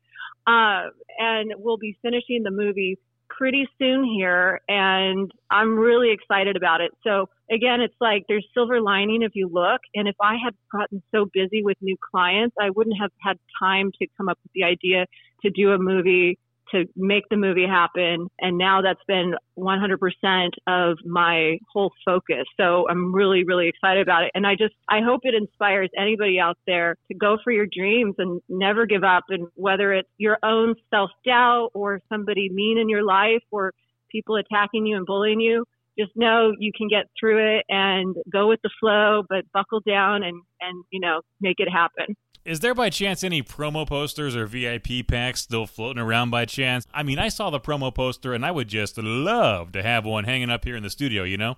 Uh, 0.46 0.90
and 1.18 1.52
we'll 1.56 1.78
be 1.78 1.96
finishing 2.02 2.42
the 2.42 2.50
movie 2.50 2.98
pretty 3.28 3.66
soon 3.78 4.04
here 4.04 4.60
and 4.68 5.30
I'm 5.50 5.76
really 5.76 6.10
excited 6.12 6.56
about 6.56 6.80
it. 6.80 6.92
So 7.02 7.28
again, 7.50 7.80
it's 7.80 7.94
like 8.00 8.24
there's 8.28 8.46
silver 8.54 8.80
lining 8.80 9.22
if 9.22 9.32
you 9.34 9.48
look. 9.52 9.80
And 9.94 10.08
if 10.08 10.16
I 10.20 10.36
had 10.42 10.54
gotten 10.72 11.02
so 11.12 11.26
busy 11.32 11.62
with 11.62 11.76
new 11.80 11.96
clients, 12.10 12.54
I 12.60 12.70
wouldn't 12.70 12.96
have 13.00 13.10
had 13.20 13.38
time 13.58 13.90
to 14.00 14.06
come 14.16 14.28
up 14.28 14.38
with 14.42 14.52
the 14.52 14.64
idea 14.64 15.06
to 15.42 15.50
do 15.50 15.72
a 15.72 15.78
movie, 15.78 16.38
to 16.72 16.84
make 16.96 17.24
the 17.30 17.36
movie 17.36 17.66
happen. 17.66 18.28
And 18.40 18.58
now 18.58 18.82
that's 18.82 19.02
been 19.06 19.34
100% 19.58 20.48
of 20.66 20.98
my 21.04 21.58
whole 21.72 21.92
focus. 22.04 22.44
So 22.56 22.86
I'm 22.88 23.14
really, 23.14 23.44
really 23.44 23.68
excited 23.68 24.02
about 24.02 24.24
it. 24.24 24.30
And 24.34 24.46
I 24.46 24.54
just, 24.54 24.74
I 24.88 25.00
hope 25.00 25.20
it 25.24 25.34
inspires 25.34 25.90
anybody 25.96 26.38
out 26.38 26.58
there 26.66 26.96
to 27.08 27.14
go 27.14 27.38
for 27.42 27.52
your 27.52 27.66
dreams 27.66 28.14
and 28.18 28.40
never 28.48 28.86
give 28.86 29.04
up. 29.04 29.24
And 29.28 29.48
whether 29.54 29.92
it's 29.92 30.08
your 30.18 30.38
own 30.42 30.74
self 30.90 31.10
doubt 31.24 31.70
or 31.74 32.00
somebody 32.08 32.48
mean 32.48 32.78
in 32.78 32.88
your 32.88 33.04
life 33.04 33.42
or 33.50 33.72
people 34.10 34.36
attacking 34.36 34.86
you 34.86 34.96
and 34.96 35.06
bullying 35.06 35.40
you, 35.40 35.64
just 35.98 36.12
know 36.16 36.52
you 36.58 36.72
can 36.76 36.88
get 36.88 37.06
through 37.18 37.56
it 37.56 37.64
and 37.68 38.16
go 38.32 38.48
with 38.48 38.60
the 38.62 38.70
flow, 38.80 39.22
but 39.28 39.44
buckle 39.52 39.80
down 39.86 40.22
and, 40.22 40.40
and, 40.60 40.84
you 40.90 41.00
know, 41.00 41.20
make 41.40 41.56
it 41.58 41.68
happen. 41.70 42.16
Is 42.44 42.60
there 42.60 42.74
by 42.74 42.90
chance 42.90 43.24
any 43.24 43.42
promo 43.42 43.86
posters 43.86 44.36
or 44.36 44.44
VIP 44.44 45.06
packs 45.08 45.40
still 45.40 45.66
floating 45.66 46.02
around 46.02 46.28
by 46.28 46.44
chance? 46.44 46.86
I 46.92 47.02
mean, 47.02 47.18
I 47.18 47.28
saw 47.28 47.48
the 47.48 47.58
promo 47.58 47.94
poster 47.94 48.34
and 48.34 48.44
I 48.44 48.50
would 48.50 48.68
just 48.68 48.98
love 48.98 49.72
to 49.72 49.82
have 49.82 50.04
one 50.04 50.24
hanging 50.24 50.50
up 50.50 50.66
here 50.66 50.76
in 50.76 50.82
the 50.82 50.90
studio, 50.90 51.22
you 51.22 51.38
know? 51.38 51.56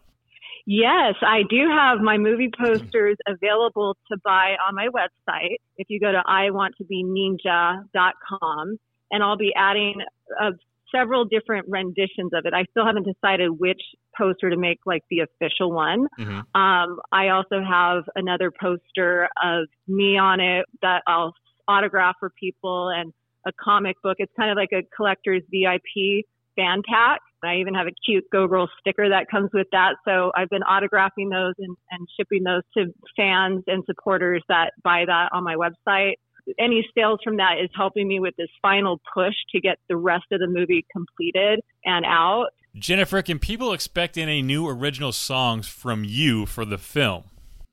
Yes, 0.65 1.15
I 1.23 1.43
do 1.51 1.69
have 1.69 1.99
my 1.99 2.19
movie 2.19 2.53
posters 2.57 3.17
available 3.27 3.97
to 4.13 4.19
buy 4.25 4.55
on 4.65 4.77
my 4.77 4.87
website. 4.87 5.57
If 5.77 5.91
you 5.91 5.99
go 5.99 6.13
to 6.13 6.23
iwanttobeninja.com, 6.25 8.79
and 9.11 9.23
I'll 9.23 9.37
be 9.37 9.53
adding 9.57 9.95
uh, 10.41 10.53
several 10.95 11.25
different 11.25 11.67
renditions 11.69 12.33
of 12.33 12.47
it. 12.47 12.55
I 12.55 12.65
still 12.71 12.87
haven't 12.87 13.07
decided 13.07 13.49
which 13.59 13.81
poster 14.17 14.51
to 14.51 14.57
make 14.57 14.79
like 14.87 15.03
the 15.11 15.21
official 15.21 15.73
one. 15.73 16.07
Mhm. 16.19 16.45
Um, 16.55 17.01
I 17.13 17.29
also 17.29 17.63
have 17.63 18.05
another 18.15 18.51
poster 18.51 19.29
of 19.43 19.69
me 19.87 20.17
on 20.17 20.41
it 20.41 20.67
that 20.83 21.03
I'll 21.07 21.35
autograph 21.69 22.17
for 22.21 22.31
people 22.31 22.89
and 22.91 23.13
a 23.47 23.53
comic 23.53 23.97
book. 24.03 24.17
It's 24.19 24.33
kind 24.37 24.51
of 24.51 24.57
like 24.57 24.73
a 24.73 24.83
collector's 24.95 25.43
VIP 25.51 26.25
fan 26.57 26.83
pack. 26.89 27.21
I 27.45 27.57
even 27.57 27.75
have 27.75 27.87
a 27.87 27.93
cute 28.05 28.25
Go 28.33 28.49
Girl 28.49 28.69
sticker 28.81 29.09
that 29.09 29.29
comes 29.31 29.51
with 29.53 29.69
that. 29.73 29.97
So 30.05 30.33
I've 30.35 30.49
been 30.49 30.63
autographing 30.63 31.31
those 31.31 31.55
and, 31.59 31.77
and 31.91 32.09
shipping 32.19 32.43
those 32.43 32.63
to 32.77 32.93
fans 33.17 33.63
and 33.67 33.85
supporters 33.85 34.43
that 34.49 34.73
buy 34.83 35.05
that 35.07 35.29
on 35.33 35.45
my 35.45 35.55
website. 35.55 36.15
Any 36.59 36.87
sales 36.95 37.21
from 37.25 37.37
that 37.39 37.55
is 37.63 37.71
helping 37.75 38.09
me 38.09 38.21
with 38.21 38.37
this 38.37 38.49
final 38.63 39.01
push 39.13 39.35
to 39.53 39.61
get 39.61 39.79
the 39.89 39.97
rest 39.97 40.25
of 40.33 40.41
the 40.41 40.47
movie 40.47 40.87
completed 40.93 41.61
and 41.85 42.05
out. 42.05 42.49
Jennifer, 42.75 43.23
can 43.23 43.39
people 43.39 43.73
expect 43.73 44.19
any 44.19 44.43
new 44.43 44.69
original 44.69 45.13
songs 45.13 45.67
from 45.67 46.05
you 46.05 46.47
for 46.47 46.65
the 46.65 46.79
film? 46.79 47.25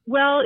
Well, 0.06 0.44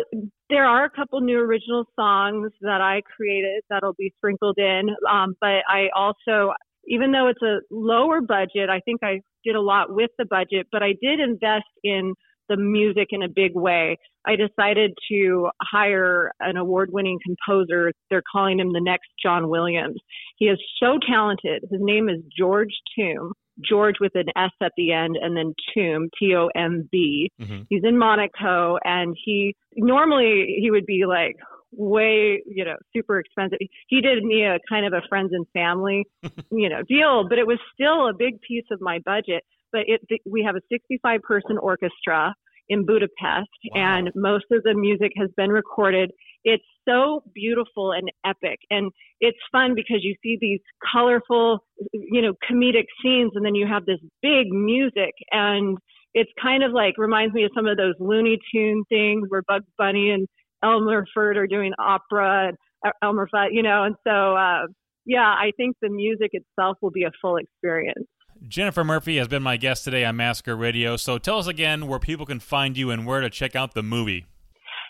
there 0.49 0.65
are 0.65 0.85
a 0.85 0.89
couple 0.89 1.19
new 1.21 1.39
original 1.39 1.85
songs 1.95 2.51
that 2.61 2.81
I 2.81 3.01
created 3.15 3.63
that'll 3.69 3.95
be 3.97 4.13
sprinkled 4.17 4.57
in. 4.57 4.89
Um, 5.09 5.35
but 5.39 5.63
I 5.67 5.89
also, 5.95 6.53
even 6.85 7.11
though 7.11 7.27
it's 7.27 7.41
a 7.41 7.59
lower 7.71 8.21
budget, 8.21 8.69
I 8.69 8.79
think 8.81 9.01
I 9.03 9.21
did 9.43 9.55
a 9.55 9.61
lot 9.61 9.93
with 9.93 10.11
the 10.17 10.25
budget, 10.25 10.67
but 10.71 10.83
I 10.83 10.93
did 11.01 11.19
invest 11.19 11.65
in 11.83 12.13
the 12.49 12.57
music 12.57 13.07
in 13.11 13.23
a 13.23 13.29
big 13.29 13.55
way. 13.55 13.97
I 14.25 14.35
decided 14.35 14.93
to 15.09 15.49
hire 15.61 16.31
an 16.39 16.57
award 16.57 16.89
winning 16.91 17.19
composer. 17.25 17.91
They're 18.09 18.23
calling 18.29 18.59
him 18.59 18.73
the 18.73 18.81
next 18.81 19.07
John 19.21 19.49
Williams. 19.49 19.99
He 20.37 20.45
is 20.45 20.59
so 20.81 20.97
talented. 21.07 21.63
His 21.69 21.79
name 21.81 22.09
is 22.09 22.21
George 22.37 22.73
Tomb. 22.97 23.33
George 23.67 23.95
with 23.99 24.11
an 24.13 24.27
S 24.35 24.51
at 24.61 24.71
the 24.77 24.91
end 24.91 25.17
and 25.19 25.35
then 25.35 25.53
Tomb, 25.73 26.09
T 26.19 26.35
O 26.35 26.47
M 26.55 26.87
B. 26.91 27.31
Mm-hmm. 27.41 27.63
He's 27.69 27.81
in 27.83 27.97
Monaco 27.97 28.77
and 28.83 29.15
he 29.25 29.55
normally 29.75 30.57
he 30.61 30.69
would 30.69 30.85
be 30.85 31.05
like 31.07 31.35
way, 31.71 32.41
you 32.45 32.65
know, 32.65 32.75
super 32.95 33.19
expensive. 33.19 33.59
He 33.87 34.01
did 34.01 34.23
me 34.23 34.43
a 34.43 34.59
kind 34.69 34.85
of 34.85 34.93
a 34.93 35.01
friends 35.07 35.31
and 35.33 35.45
family, 35.53 36.05
you 36.51 36.69
know, 36.69 36.81
deal, 36.87 37.27
but 37.27 37.39
it 37.39 37.47
was 37.47 37.59
still 37.73 38.07
a 38.07 38.13
big 38.13 38.41
piece 38.41 38.65
of 38.71 38.79
my 38.81 38.99
budget. 39.05 39.43
But 39.71 39.81
it, 39.87 40.01
we 40.25 40.43
have 40.43 40.55
a 40.55 40.61
65 40.71 41.21
person 41.21 41.57
orchestra 41.57 42.33
in 42.69 42.85
Budapest 42.85 43.49
wow. 43.73 43.75
and 43.75 44.11
most 44.15 44.45
of 44.51 44.61
the 44.63 44.73
music 44.73 45.11
has 45.17 45.29
been 45.37 45.49
recorded 45.49 46.11
it's 46.47 46.63
so 46.87 47.23
beautiful 47.35 47.91
and 47.91 48.09
epic. 48.25 48.59
And 48.69 48.89
it's 49.19 49.37
fun 49.51 49.75
because 49.75 49.97
you 50.01 50.15
see 50.23 50.37
these 50.39 50.61
colorful, 50.93 51.59
you 51.91 52.21
know, 52.21 52.33
comedic 52.49 52.85
scenes 53.03 53.31
and 53.35 53.45
then 53.45 53.53
you 53.53 53.67
have 53.67 53.85
this 53.85 53.99
big 54.21 54.47
music 54.51 55.11
and 55.31 55.77
it's 56.13 56.31
kind 56.41 56.63
of 56.63 56.71
like 56.71 56.93
reminds 56.97 57.33
me 57.33 57.43
of 57.43 57.51
some 57.53 57.67
of 57.67 57.75
those 57.75 57.95
Looney 57.99 58.39
Tune 58.53 58.83
things 58.87 59.25
where 59.27 59.43
Bugs 59.45 59.67
Bunny 59.77 60.11
and 60.11 60.25
Elmer 60.63 61.05
Fudd 61.15 61.35
are 61.35 61.47
doing 61.47 61.73
opera 61.77 62.47
and 62.47 62.57
uh, 62.85 62.91
Elmer 63.03 63.27
Fudd, 63.33 63.49
you 63.51 63.61
know, 63.61 63.83
and 63.83 63.95
so 64.07 64.35
uh, 64.37 64.67
yeah, 65.05 65.27
I 65.27 65.51
think 65.57 65.75
the 65.81 65.89
music 65.89 66.31
itself 66.31 66.77
will 66.81 66.91
be 66.91 67.03
a 67.03 67.11
full 67.21 67.35
experience. 67.35 68.07
Jennifer 68.47 68.83
Murphy 68.83 69.17
has 69.17 69.27
been 69.27 69.43
my 69.43 69.57
guest 69.57 69.83
today 69.83 70.03
on 70.03 70.15
Massacre 70.15 70.55
Radio. 70.55 70.97
So 70.97 71.17
tell 71.17 71.39
us 71.39 71.47
again 71.47 71.87
where 71.87 71.99
people 71.99 72.25
can 72.25 72.39
find 72.39 72.77
you 72.77 72.91
and 72.91 73.05
where 73.05 73.21
to 73.21 73.29
check 73.29 73.55
out 73.55 73.73
the 73.73 73.83
movie 73.83 74.25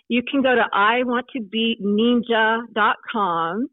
you 0.10 0.22
can 0.30 0.42
go 0.42 0.56
to 0.56 0.64
I 0.74 1.04
want 1.04 1.28
to 1.36 1.42
be 1.42 1.78
ninja.com. 1.82 3.68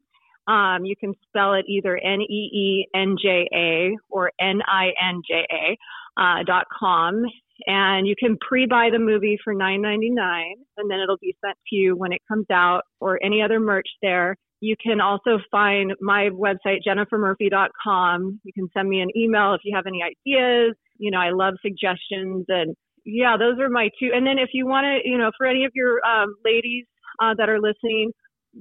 Um, 0.47 0.85
you 0.85 0.95
can 0.97 1.15
spell 1.29 1.55
it 1.55 1.65
either 1.69 1.97
N 1.97 2.21
E 2.21 2.51
E 2.53 2.87
N 2.95 3.17
J 3.21 3.49
A 3.55 3.97
or 4.11 4.31
N 4.41 4.61
I 4.67 4.89
N 5.01 5.23
J 5.27 5.47
A 5.51 5.77
uh, 6.21 6.43
dot 6.45 6.67
com, 6.79 7.25
and 7.67 8.07
you 8.07 8.15
can 8.19 8.37
pre-buy 8.47 8.91
the 8.93 8.99
movie 8.99 9.39
for 9.43 9.55
nine 9.55 9.81
ninety 9.81 10.11
nine, 10.11 10.57
and 10.77 10.91
then 10.91 10.99
it'll 11.01 11.17
be 11.17 11.35
sent 11.45 11.57
to 11.71 11.77
you 11.77 11.97
when 11.97 12.13
it 12.13 12.21
comes 12.29 12.47
out, 12.53 12.83
or 13.01 13.19
any 13.25 13.41
other 13.41 13.59
merch 13.59 13.89
there. 14.03 14.37
You 14.65 14.77
can 14.83 14.99
also 14.99 15.39
find 15.51 15.93
my 16.01 16.31
website 16.31 16.79
jennifermurphy.com. 16.89 18.41
You 18.45 18.53
can 18.55 18.67
send 18.73 18.89
me 18.89 19.03
an 19.03 19.11
email 19.15 19.53
if 19.53 19.61
you 19.63 19.77
have 19.77 19.87
any 19.87 20.03
ideas. 20.03 20.75
You 20.97 21.11
know, 21.11 21.19
I 21.19 21.33
love 21.33 21.57
suggestions 21.61 22.47
and 22.49 22.75
yeah, 23.05 23.37
those 23.39 23.61
are 23.61 23.69
my 23.69 23.91
two. 24.01 24.13
And 24.15 24.27
then 24.27 24.39
if 24.39 24.49
you 24.55 24.67
want 24.67 24.87
to, 24.87 25.01
you 25.07 25.19
know, 25.19 25.33
for 25.37 25.47
any 25.47 25.67
of 25.67 25.73
your 25.75 26.03
um, 26.07 26.35
ladies 26.47 26.87
uh, 27.23 27.35
that 27.37 27.51
are 27.51 27.61
listening, 27.61 28.13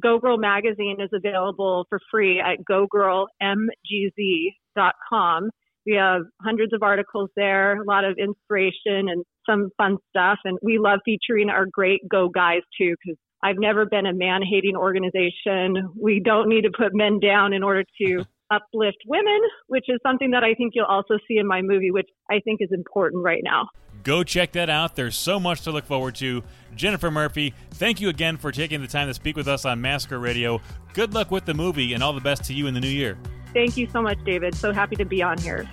Go 0.02 0.20
Girl 0.20 0.38
Magazine 0.38 0.98
is 1.00 1.10
available 1.13 1.86
for 1.88 2.02
free 2.12 2.42
at 2.42 2.58
gogirlmgz.com. 2.70 5.50
We 5.86 5.94
have 5.94 6.24
hundreds 6.42 6.74
of 6.74 6.84
articles 6.84 7.30
there, 7.38 7.82
a 7.82 7.86
lot 7.86 8.04
of 8.04 8.18
inspiration 8.18 9.08
and 9.08 9.24
some 9.50 9.70
fun 9.78 10.00
stuff. 10.10 10.39
And 10.44 10.60
we 10.62 10.80
love 10.80 11.00
featuring 11.06 11.50
our 11.50 11.66
great 11.72 12.02
Go 12.12 12.28
guys 12.28 12.63
too, 12.78 12.94
because 13.06 13.18
I've 13.43 13.60
never 13.60 13.86
been 13.86 14.06
a 14.06 14.13
man 14.13 14.41
hating 14.41 14.77
organization. 14.77 15.91
We 16.01 16.21
don't 16.23 16.47
need 16.47 16.62
to 16.62 16.71
put 16.71 16.95
men 16.95 17.19
down 17.19 17.51
in 17.51 17.62
order 17.62 17.84
to 18.01 18.23
uplift 18.51 18.97
women, 19.06 19.39
which 19.67 19.86
is 19.89 19.99
something 20.01 20.32
that 20.32 20.43
I 20.43 20.53
think 20.53 20.73
you'll 20.75 20.86
also 20.86 21.15
see 21.27 21.38
in 21.38 21.45
my 21.45 21.62
movie, 21.62 21.91
which 21.91 22.10
I 22.32 22.39
think 22.39 22.62
is 22.62 22.69
important 22.71 23.23
right 23.23 23.41
now. 23.43 23.67
Go 24.03 24.23
check 24.23 24.53
that 24.53 24.69
out. 24.69 24.95
There's 24.95 25.15
so 25.15 25.39
much 25.39 25.62
to 25.62 25.71
look 25.71 25.86
forward 25.86 26.15
to. 26.15 26.41
Jennifer 26.75 27.12
Murphy, 27.12 27.53
thank 27.71 27.99
you 27.99 28.10
again 28.10 28.38
for 28.38 28.51
taking 28.51 28.82
the 28.82 28.88
time 28.88 29.08
to 29.08 29.13
speak 29.13 29.36
with 29.36 29.47
us 29.47 29.65
on 29.65 29.82
Massacre 29.82 30.19
Radio. 30.19 30.62
Good 30.93 31.13
luck 31.13 31.29
with 31.29 31.45
the 31.45 31.53
movie 31.53 31.93
and 31.93 32.01
all 32.01 32.13
the 32.13 32.21
best 32.21 32.45
to 32.45 32.53
you 32.53 32.67
in 32.67 32.73
the 32.73 32.79
new 32.79 32.88
year. 32.88 33.17
Thank 33.53 33.77
you 33.77 33.88
so 33.91 34.01
much, 34.01 34.17
David. 34.23 34.56
So 34.56 34.71
happy 34.71 34.95
to 34.95 35.06
be 35.06 35.21
on 35.21 35.38
here. 35.38 35.69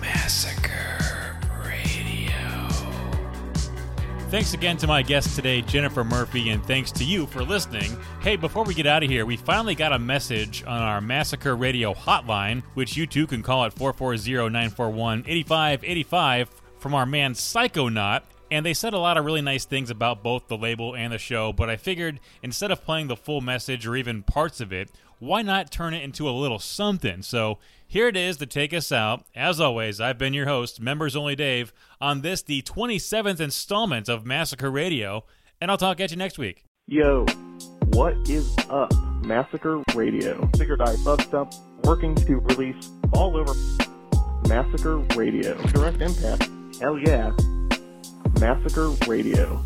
Massacre 0.00 1.09
Thanks 4.30 4.54
again 4.54 4.76
to 4.76 4.86
my 4.86 5.02
guest 5.02 5.34
today, 5.34 5.60
Jennifer 5.60 6.04
Murphy, 6.04 6.50
and 6.50 6.64
thanks 6.64 6.92
to 6.92 7.04
you 7.04 7.26
for 7.26 7.42
listening. 7.42 7.96
Hey, 8.20 8.36
before 8.36 8.62
we 8.62 8.74
get 8.74 8.86
out 8.86 9.02
of 9.02 9.10
here, 9.10 9.26
we 9.26 9.36
finally 9.36 9.74
got 9.74 9.92
a 9.92 9.98
message 9.98 10.62
on 10.62 10.80
our 10.80 11.00
Massacre 11.00 11.56
Radio 11.56 11.92
hotline, 11.92 12.62
which 12.74 12.96
you 12.96 13.08
too 13.08 13.26
can 13.26 13.42
call 13.42 13.64
at 13.64 13.72
440 13.72 14.48
941 14.48 15.24
8585 15.26 16.48
from 16.78 16.94
our 16.94 17.06
man 17.06 17.32
Psychonaut. 17.34 18.22
And 18.52 18.64
they 18.64 18.72
said 18.72 18.94
a 18.94 18.98
lot 18.98 19.16
of 19.16 19.24
really 19.24 19.42
nice 19.42 19.64
things 19.64 19.90
about 19.90 20.22
both 20.22 20.46
the 20.46 20.56
label 20.56 20.94
and 20.94 21.12
the 21.12 21.18
show, 21.18 21.52
but 21.52 21.68
I 21.68 21.76
figured 21.76 22.20
instead 22.40 22.70
of 22.70 22.84
playing 22.84 23.08
the 23.08 23.16
full 23.16 23.40
message 23.40 23.84
or 23.84 23.96
even 23.96 24.22
parts 24.22 24.60
of 24.60 24.72
it, 24.72 24.92
why 25.20 25.42
not 25.42 25.70
turn 25.70 25.94
it 25.94 26.02
into 26.02 26.28
a 26.28 26.32
little 26.32 26.58
something? 26.58 27.22
So 27.22 27.58
here 27.86 28.08
it 28.08 28.16
is 28.16 28.36
to 28.38 28.46
take 28.46 28.74
us 28.74 28.90
out. 28.90 29.24
As 29.34 29.60
always, 29.60 30.00
I've 30.00 30.18
been 30.18 30.34
your 30.34 30.46
host, 30.46 30.80
Members 30.80 31.14
Only 31.14 31.36
Dave, 31.36 31.72
on 32.00 32.22
this, 32.22 32.42
the 32.42 32.62
27th 32.62 33.38
installment 33.38 34.08
of 34.08 34.26
Massacre 34.26 34.70
Radio, 34.70 35.24
and 35.60 35.70
I'll 35.70 35.78
talk 35.78 36.00
at 36.00 36.10
you 36.10 36.16
next 36.16 36.38
week. 36.38 36.64
Yo, 36.88 37.24
what 37.92 38.14
is 38.28 38.52
up? 38.68 38.92
Massacre 39.22 39.82
Radio. 39.94 40.50
Figured 40.56 40.80
I 40.80 40.96
bugged 41.04 41.34
up, 41.34 41.52
working 41.84 42.16
to 42.16 42.36
release 42.40 42.90
all 43.12 43.36
over 43.36 43.54
Massacre 44.48 44.98
Radio. 45.14 45.54
Direct 45.68 46.00
impact 46.00 46.50
Hell 46.80 46.98
yeah. 46.98 47.30
Massacre 48.40 48.88
Radio. 49.06 49.62